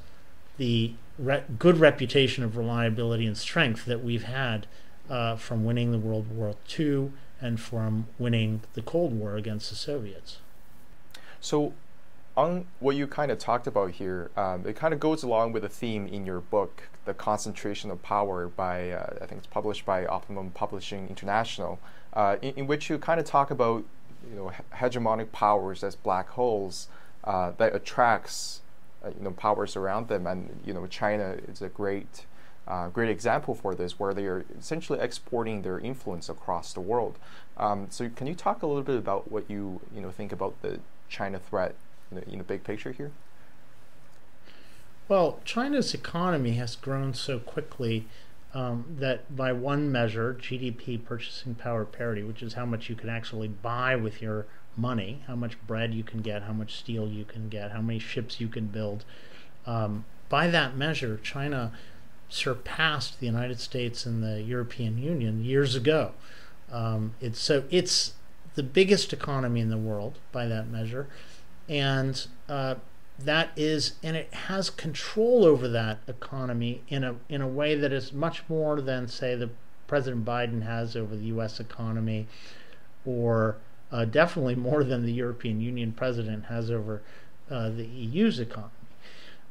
the 0.57 0.93
re- 1.17 1.43
good 1.57 1.79
reputation 1.79 2.43
of 2.43 2.57
reliability 2.57 3.25
and 3.25 3.35
strength 3.35 3.85
that 3.85 4.03
we've 4.03 4.23
had 4.23 4.67
uh, 5.09 5.35
from 5.35 5.65
winning 5.65 5.91
the 5.91 5.97
World 5.97 6.29
War 6.29 6.55
II 6.77 7.11
and 7.41 7.59
from 7.59 8.07
winning 8.19 8.61
the 8.73 8.81
Cold 8.81 9.13
War 9.13 9.35
against 9.35 9.69
the 9.69 9.75
Soviets. 9.75 10.37
So, 11.39 11.73
on 12.37 12.65
what 12.79 12.95
you 12.95 13.07
kind 13.07 13.31
of 13.31 13.39
talked 13.39 13.65
about 13.65 13.91
here, 13.91 14.29
um, 14.37 14.63
it 14.65 14.75
kind 14.75 14.93
of 14.93 14.99
goes 14.99 15.23
along 15.23 15.53
with 15.53 15.63
the 15.63 15.69
theme 15.69 16.07
in 16.07 16.23
your 16.23 16.39
book, 16.39 16.83
The 17.05 17.15
Concentration 17.15 17.89
of 17.89 18.03
Power, 18.03 18.47
by 18.47 18.91
uh, 18.91 19.15
I 19.19 19.25
think 19.25 19.39
it's 19.39 19.47
published 19.47 19.85
by 19.85 20.05
Optimum 20.05 20.51
Publishing 20.51 21.09
International, 21.09 21.79
uh, 22.13 22.37
in, 22.43 22.53
in, 22.53 22.67
which 22.67 22.91
you 22.91 22.99
kind 22.99 23.19
of 23.19 23.25
talk 23.25 23.49
about 23.49 23.83
you 24.29 24.35
know 24.35 24.51
hegemonic 24.75 25.31
powers 25.31 25.83
as 25.83 25.95
black 25.95 26.29
holes 26.29 26.89
uh, 27.23 27.53
that 27.57 27.75
attracts 27.75 28.61
uh, 29.03 29.09
you 29.09 29.23
know 29.23 29.31
powers 29.31 29.75
around 29.75 30.07
them, 30.07 30.27
and 30.27 30.59
you 30.63 30.73
know 30.75 30.85
China 30.85 31.37
is 31.47 31.63
a 31.63 31.69
great 31.69 32.27
uh, 32.67 32.89
great 32.89 33.09
example 33.09 33.55
for 33.55 33.73
this, 33.73 33.97
where 33.97 34.13
they 34.13 34.25
are 34.25 34.45
essentially 34.59 34.99
exporting 34.99 35.63
their 35.63 35.79
influence 35.79 36.29
across 36.29 36.71
the 36.71 36.81
world. 36.81 37.17
Um, 37.57 37.87
so, 37.89 38.09
can 38.09 38.27
you 38.27 38.35
talk 38.35 38.61
a 38.61 38.67
little 38.67 38.83
bit 38.83 38.97
about 38.97 39.31
what 39.31 39.49
you 39.49 39.81
you 39.91 40.01
know 40.01 40.11
think 40.11 40.31
about 40.31 40.61
the 40.61 40.79
China 41.09 41.39
threat 41.39 41.73
in 42.11 42.17
the, 42.17 42.29
in 42.29 42.37
the 42.37 42.43
big 42.43 42.63
picture 42.63 42.91
here? 42.91 43.11
Well, 45.07 45.39
China's 45.45 45.93
economy 45.93 46.55
has 46.55 46.75
grown 46.75 47.13
so 47.13 47.39
quickly 47.39 48.07
um, 48.53 48.85
that, 48.99 49.35
by 49.35 49.53
one 49.53 49.91
measure, 49.91 50.33
GDP 50.39 51.03
purchasing 51.03 51.55
power 51.55 51.85
parity, 51.85 52.23
which 52.23 52.41
is 52.41 52.53
how 52.53 52.65
much 52.65 52.89
you 52.89 52.95
can 52.95 53.09
actually 53.09 53.47
buy 53.47 53.95
with 53.95 54.21
your 54.21 54.47
money, 54.75 55.21
how 55.27 55.35
much 55.35 55.57
bread 55.65 55.93
you 55.93 56.03
can 56.03 56.21
get, 56.21 56.43
how 56.43 56.53
much 56.53 56.75
steel 56.75 57.07
you 57.07 57.25
can 57.25 57.49
get, 57.49 57.71
how 57.71 57.81
many 57.81 57.99
ships 57.99 58.39
you 58.39 58.47
can 58.47 58.67
build. 58.67 59.05
Um, 59.65 60.05
by 60.29 60.47
that 60.47 60.75
measure, 60.75 61.19
China 61.23 61.71
surpassed 62.29 63.19
the 63.19 63.25
United 63.25 63.59
States 63.59 64.05
and 64.05 64.21
the 64.21 64.41
European 64.41 64.97
Union 64.97 65.43
years 65.43 65.75
ago. 65.75 66.11
Um, 66.71 67.15
it's 67.21 67.39
so 67.39 67.63
it's 67.69 68.13
the 68.55 68.63
biggest 68.63 69.13
economy 69.13 69.61
in 69.61 69.69
the 69.69 69.77
world 69.77 70.19
by 70.31 70.47
that 70.47 70.67
measure, 70.67 71.07
and 71.69 72.27
uh, 72.47 72.75
that 73.19 73.49
is 73.55 73.93
and 74.03 74.15
it 74.15 74.33
has 74.33 74.69
control 74.69 75.45
over 75.45 75.67
that 75.67 75.99
economy 76.07 76.81
in 76.87 77.03
a 77.03 77.15
in 77.29 77.41
a 77.41 77.47
way 77.47 77.75
that 77.75 77.91
is 77.91 78.13
much 78.13 78.43
more 78.47 78.79
than 78.81 79.07
say 79.07 79.35
the 79.35 79.49
President 79.87 80.25
Biden 80.25 80.63
has 80.63 80.95
over 80.95 81.15
the 81.15 81.25
U.S. 81.25 81.59
economy, 81.59 82.27
or 83.05 83.57
uh, 83.91 84.05
definitely 84.05 84.55
more 84.55 84.83
than 84.83 85.05
the 85.05 85.13
European 85.13 85.61
Union 85.61 85.93
president 85.93 86.45
has 86.45 86.69
over 86.69 87.01
uh, 87.49 87.69
the 87.69 87.85
EU's 87.85 88.39
economy. 88.39 88.71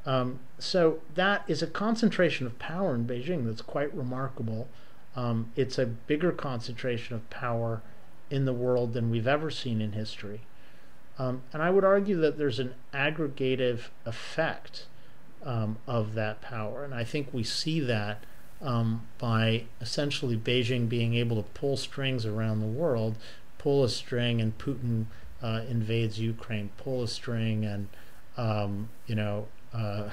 Um, 0.04 0.38
so 0.58 1.00
that 1.14 1.42
is 1.48 1.62
a 1.62 1.66
concentration 1.66 2.46
of 2.46 2.58
power 2.58 2.94
in 2.94 3.06
Beijing 3.06 3.46
that's 3.46 3.62
quite 3.62 3.92
remarkable. 3.94 4.68
Um, 5.16 5.50
it's 5.56 5.78
a 5.78 5.86
bigger 5.86 6.30
concentration 6.32 7.16
of 7.16 7.28
power 7.30 7.80
in 8.30 8.44
the 8.44 8.52
world 8.52 8.92
than 8.92 9.10
we've 9.10 9.26
ever 9.26 9.50
seen 9.50 9.80
in 9.80 9.92
history. 9.92 10.42
Um, 11.18 11.42
and 11.52 11.62
I 11.62 11.70
would 11.70 11.84
argue 11.84 12.20
that 12.20 12.38
there's 12.38 12.58
an 12.58 12.74
aggregative 12.92 13.88
effect 14.04 14.86
um, 15.44 15.78
of 15.86 16.14
that 16.14 16.42
power. 16.42 16.84
And 16.84 16.94
I 16.94 17.04
think 17.04 17.32
we 17.32 17.42
see 17.42 17.80
that 17.80 18.22
um, 18.60 19.06
by 19.18 19.64
essentially 19.80 20.36
Beijing 20.36 20.88
being 20.88 21.14
able 21.14 21.36
to 21.36 21.48
pull 21.50 21.76
strings 21.76 22.26
around 22.26 22.60
the 22.60 22.66
world 22.66 23.16
pull 23.66 23.82
a 23.82 23.88
string 23.88 24.40
and 24.40 24.56
Putin 24.58 25.06
uh, 25.42 25.62
invades 25.68 26.20
Ukraine, 26.20 26.70
pull 26.76 27.02
a 27.02 27.08
string 27.08 27.64
and 27.64 27.88
um, 28.36 28.90
you 29.08 29.16
know 29.16 29.48
uh, 29.74 30.10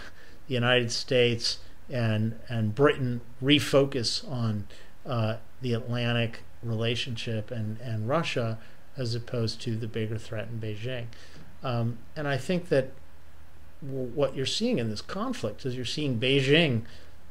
the 0.48 0.54
United 0.56 0.92
States 0.92 1.60
and 1.88 2.40
and 2.50 2.74
Britain 2.74 3.22
refocus 3.44 4.28
on 4.28 4.68
uh, 5.06 5.36
the 5.62 5.74
Atlantic 5.74 6.42
relationship 6.64 7.52
and 7.52 7.80
and 7.80 8.10
Russia 8.10 8.58
as 8.98 9.16
opposed 9.16 9.62
to 9.62 9.76
the 9.76 9.88
bigger 9.88 10.18
threat 10.18 10.48
in 10.52 10.60
Beijing. 10.60 11.06
Um, 11.64 11.98
and 12.16 12.28
I 12.28 12.38
think 12.38 12.70
that 12.70 12.92
what 13.82 14.36
you're 14.36 14.46
seeing 14.46 14.80
in 14.80 14.90
this 14.90 15.02
conflict 15.02 15.66
is 15.66 15.76
you're 15.76 15.86
seeing 15.86 16.20
Beijing 16.20 16.84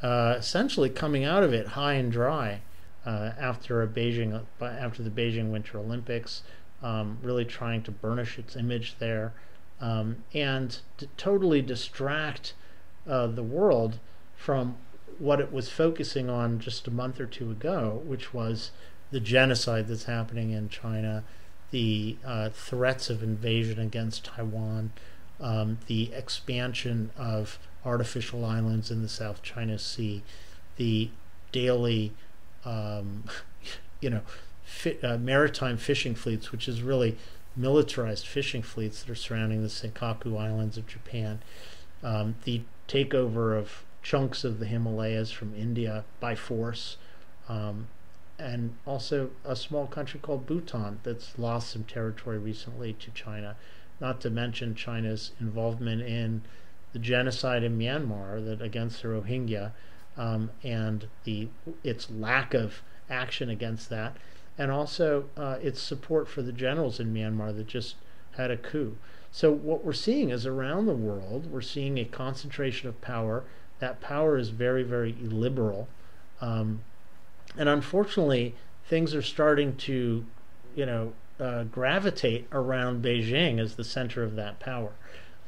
uh, 0.03 0.35
essentially 0.39 0.91
coming 0.91 1.25
out 1.25 1.43
of 1.43 1.53
it 1.53 1.69
high 1.69 1.95
and 1.95 2.11
dry 2.11 2.61
uh, 3.07 3.31
after 3.39 3.83
a 3.83 3.87
Beijing 3.87 4.45
after 4.61 5.03
the 5.03 5.11
Beijing 5.11 5.51
Winter 5.51 5.79
Olympics, 5.79 6.43
um, 6.83 7.19
really 7.23 7.45
trying 7.45 7.83
to 7.83 7.91
burnish 7.91 8.39
its 8.39 8.57
image 8.57 8.97
there. 8.99 9.33
um, 9.83 10.23
and 10.33 10.79
to 10.97 11.09
totally 11.17 11.61
distract 11.61 12.55
uh, 13.07 13.27
the 13.27 13.43
world 13.43 13.99
from 14.37 14.77
what 15.19 15.41
it 15.41 15.53
was 15.53 15.69
focusing 15.69 16.31
on 16.31 16.61
just 16.61 16.87
a 16.87 16.91
month 16.91 17.21
or 17.21 17.27
two 17.27 17.51
ago, 17.51 18.01
which 18.07 18.33
was 18.33 18.71
the 19.11 19.21
genocide 19.21 19.89
that's 19.89 20.05
happening 20.05 20.53
in 20.53 20.69
China, 20.69 21.25
the 21.73 22.17
uh, 22.25 22.51
threats 22.51 23.11
of 23.11 23.23
invasion 23.23 23.81
against 23.81 24.25
Taiwan, 24.25 24.93
um, 25.41 25.79
the 25.89 26.13
expansion 26.13 27.11
of 27.19 27.59
artificial 27.85 28.45
islands 28.45 28.91
in 28.91 29.03
the 29.03 29.09
South 29.09 29.43
China 29.43 29.79
Sea, 29.79 30.23
the 30.77 31.11
daily, 31.51 32.13
um, 32.65 33.25
you 34.01 34.11
know, 34.11 34.21
fi- 34.63 34.99
uh, 35.03 35.19
maritime 35.19 35.77
fishing 35.77 36.15
fleets, 36.15 36.53
which 36.53 36.69
is 36.69 36.83
really 36.83 37.17
militarized 37.57 38.27
fishing 38.27 38.63
fleets 38.63 39.03
that 39.03 39.11
are 39.11 39.17
surrounding 39.17 39.63
the 39.63 39.69
Senkaku 39.69 40.39
Islands 40.39 40.77
of 40.77 40.87
Japan, 40.87 41.41
um, 42.03 42.37
the 42.45 42.63
takeover 42.87 43.59
of 43.59 43.85
chunks 44.03 44.45
of 44.45 44.59
the 44.59 44.67
Himalayas 44.67 45.31
from 45.31 45.55
India 45.55 46.05
by 46.21 46.35
force, 46.35 46.97
um, 47.49 47.89
and 48.43 48.75
also 48.87 49.31
a 49.45 49.55
small 49.55 49.87
country 49.87 50.19
called 50.21 50.47
Bhutan 50.47 50.99
that's 51.05 51.39
lost 51.39 51.71
some 51.71 51.85
territory 51.85 52.39
recently 52.39 52.93
to 52.95 53.11
China. 53.13 53.57
Not 54.01 54.21
to 54.23 54.31
mention 54.31 54.75
China's 54.75 55.31
involvement 55.41 56.03
in 56.03 56.43
the 56.93 56.99
genocide 56.99 57.63
in 57.63 57.79
Myanmar 57.79 58.45
that 58.45 58.61
against 58.61 59.03
the 59.03 59.09
Rohingya, 59.09 59.73
um, 60.17 60.51
and 60.63 61.07
the 61.25 61.49
its 61.83 62.11
lack 62.11 62.53
of 62.53 62.83
action 63.09 63.49
against 63.49 63.89
that, 63.91 64.17
and 64.59 64.71
also 64.71 65.27
uh, 65.37 65.59
its 65.63 65.81
support 65.81 66.29
for 66.29 66.43
the 66.43 66.53
generals 66.53 67.01
in 67.01 67.15
Myanmar 67.15 67.57
that 67.57 67.67
just 67.67 67.97
had 68.33 68.51
a 68.51 68.57
coup. 68.57 68.97
So 69.31 69.51
what 69.51 69.85
we're 69.85 69.93
seeing 69.93 70.31
is 70.31 70.47
around 70.47 70.87
the 70.87 70.95
world, 70.95 71.51
we're 71.51 71.63
seeing 71.63 71.99
a 71.99 72.05
concentration 72.05 72.89
of 72.89 73.01
power. 73.01 73.45
That 73.79 74.01
power 74.01 74.37
is 74.37 74.51
very, 74.51 74.83
very 74.83 75.17
illiberal, 75.23 75.89
um, 76.41 76.83
and 77.57 77.69
unfortunately, 77.69 78.55
things 78.85 79.15
are 79.15 79.23
starting 79.23 79.77
to, 79.77 80.25
you 80.75 80.87
know, 80.87 81.13
uh, 81.41 81.65
gravitate 81.65 82.47
around 82.53 83.03
Beijing 83.05 83.59
as 83.59 83.77
the 83.77 83.85
center 83.85 84.23
of 84.23 84.37
that 84.37 84.61
power. 84.61 84.93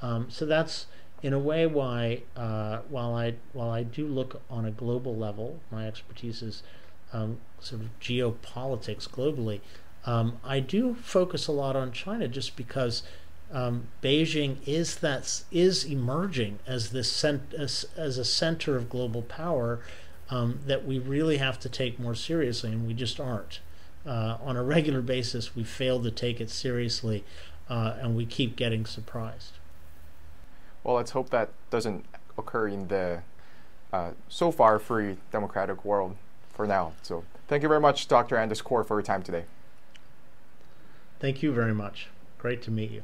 Um, 0.02 0.26
so 0.28 0.44
that's 0.44 0.86
in 1.22 1.32
a 1.32 1.38
way 1.38 1.66
why 1.66 2.22
uh, 2.36 2.80
while 2.88 3.14
I 3.14 3.34
while 3.52 3.70
I 3.70 3.82
do 3.82 4.06
look 4.06 4.42
on 4.50 4.64
a 4.64 4.70
global 4.70 5.16
level, 5.16 5.60
my 5.70 5.86
expertise 5.86 6.42
is 6.42 6.62
um, 7.12 7.38
sort 7.60 7.82
of 7.82 7.88
geopolitics 8.00 9.08
globally. 9.08 9.60
Um, 10.04 10.38
I 10.44 10.60
do 10.60 10.94
focus 10.94 11.46
a 11.46 11.52
lot 11.52 11.76
on 11.76 11.92
China 11.92 12.28
just 12.28 12.56
because 12.56 13.04
um, 13.52 13.86
Beijing 14.02 14.56
is 14.66 14.96
that 14.96 15.42
is 15.50 15.84
emerging 15.84 16.58
as 16.66 16.90
this 16.90 17.10
cent- 17.10 17.54
as, 17.54 17.86
as 17.96 18.18
a 18.18 18.24
center 18.24 18.76
of 18.76 18.90
global 18.90 19.22
power 19.22 19.80
um, 20.30 20.60
that 20.66 20.86
we 20.86 20.98
really 20.98 21.38
have 21.38 21.58
to 21.60 21.68
take 21.68 21.98
more 21.98 22.14
seriously, 22.14 22.70
and 22.70 22.86
we 22.86 22.94
just 22.94 23.20
aren't. 23.20 23.60
Uh, 24.06 24.36
on 24.42 24.56
a 24.56 24.62
regular 24.62 25.00
basis, 25.00 25.56
we 25.56 25.64
fail 25.64 26.02
to 26.02 26.10
take 26.10 26.40
it 26.40 26.50
seriously, 26.50 27.24
uh, 27.68 27.94
and 27.98 28.14
we 28.16 28.26
keep 28.26 28.56
getting 28.56 28.84
surprised. 28.84 29.52
Well, 30.82 30.96
let's 30.96 31.12
hope 31.12 31.30
that 31.30 31.50
doesn't 31.70 32.04
occur 32.36 32.68
in 32.68 32.88
the 32.88 33.22
uh, 33.92 34.10
so 34.28 34.50
far 34.50 34.78
free 34.78 35.16
democratic 35.30 35.84
world 35.84 36.16
for 36.52 36.66
now. 36.66 36.92
So, 37.02 37.24
thank 37.48 37.62
you 37.62 37.68
very 37.68 37.80
much, 37.80 38.08
Dr. 38.08 38.36
Anders 38.36 38.60
Corr, 38.60 38.86
for 38.86 38.96
your 38.96 39.02
time 39.02 39.22
today. 39.22 39.44
Thank 41.20 41.42
you 41.42 41.52
very 41.52 41.74
much. 41.74 42.08
Great 42.38 42.60
to 42.62 42.70
meet 42.70 42.90
you. 42.90 43.02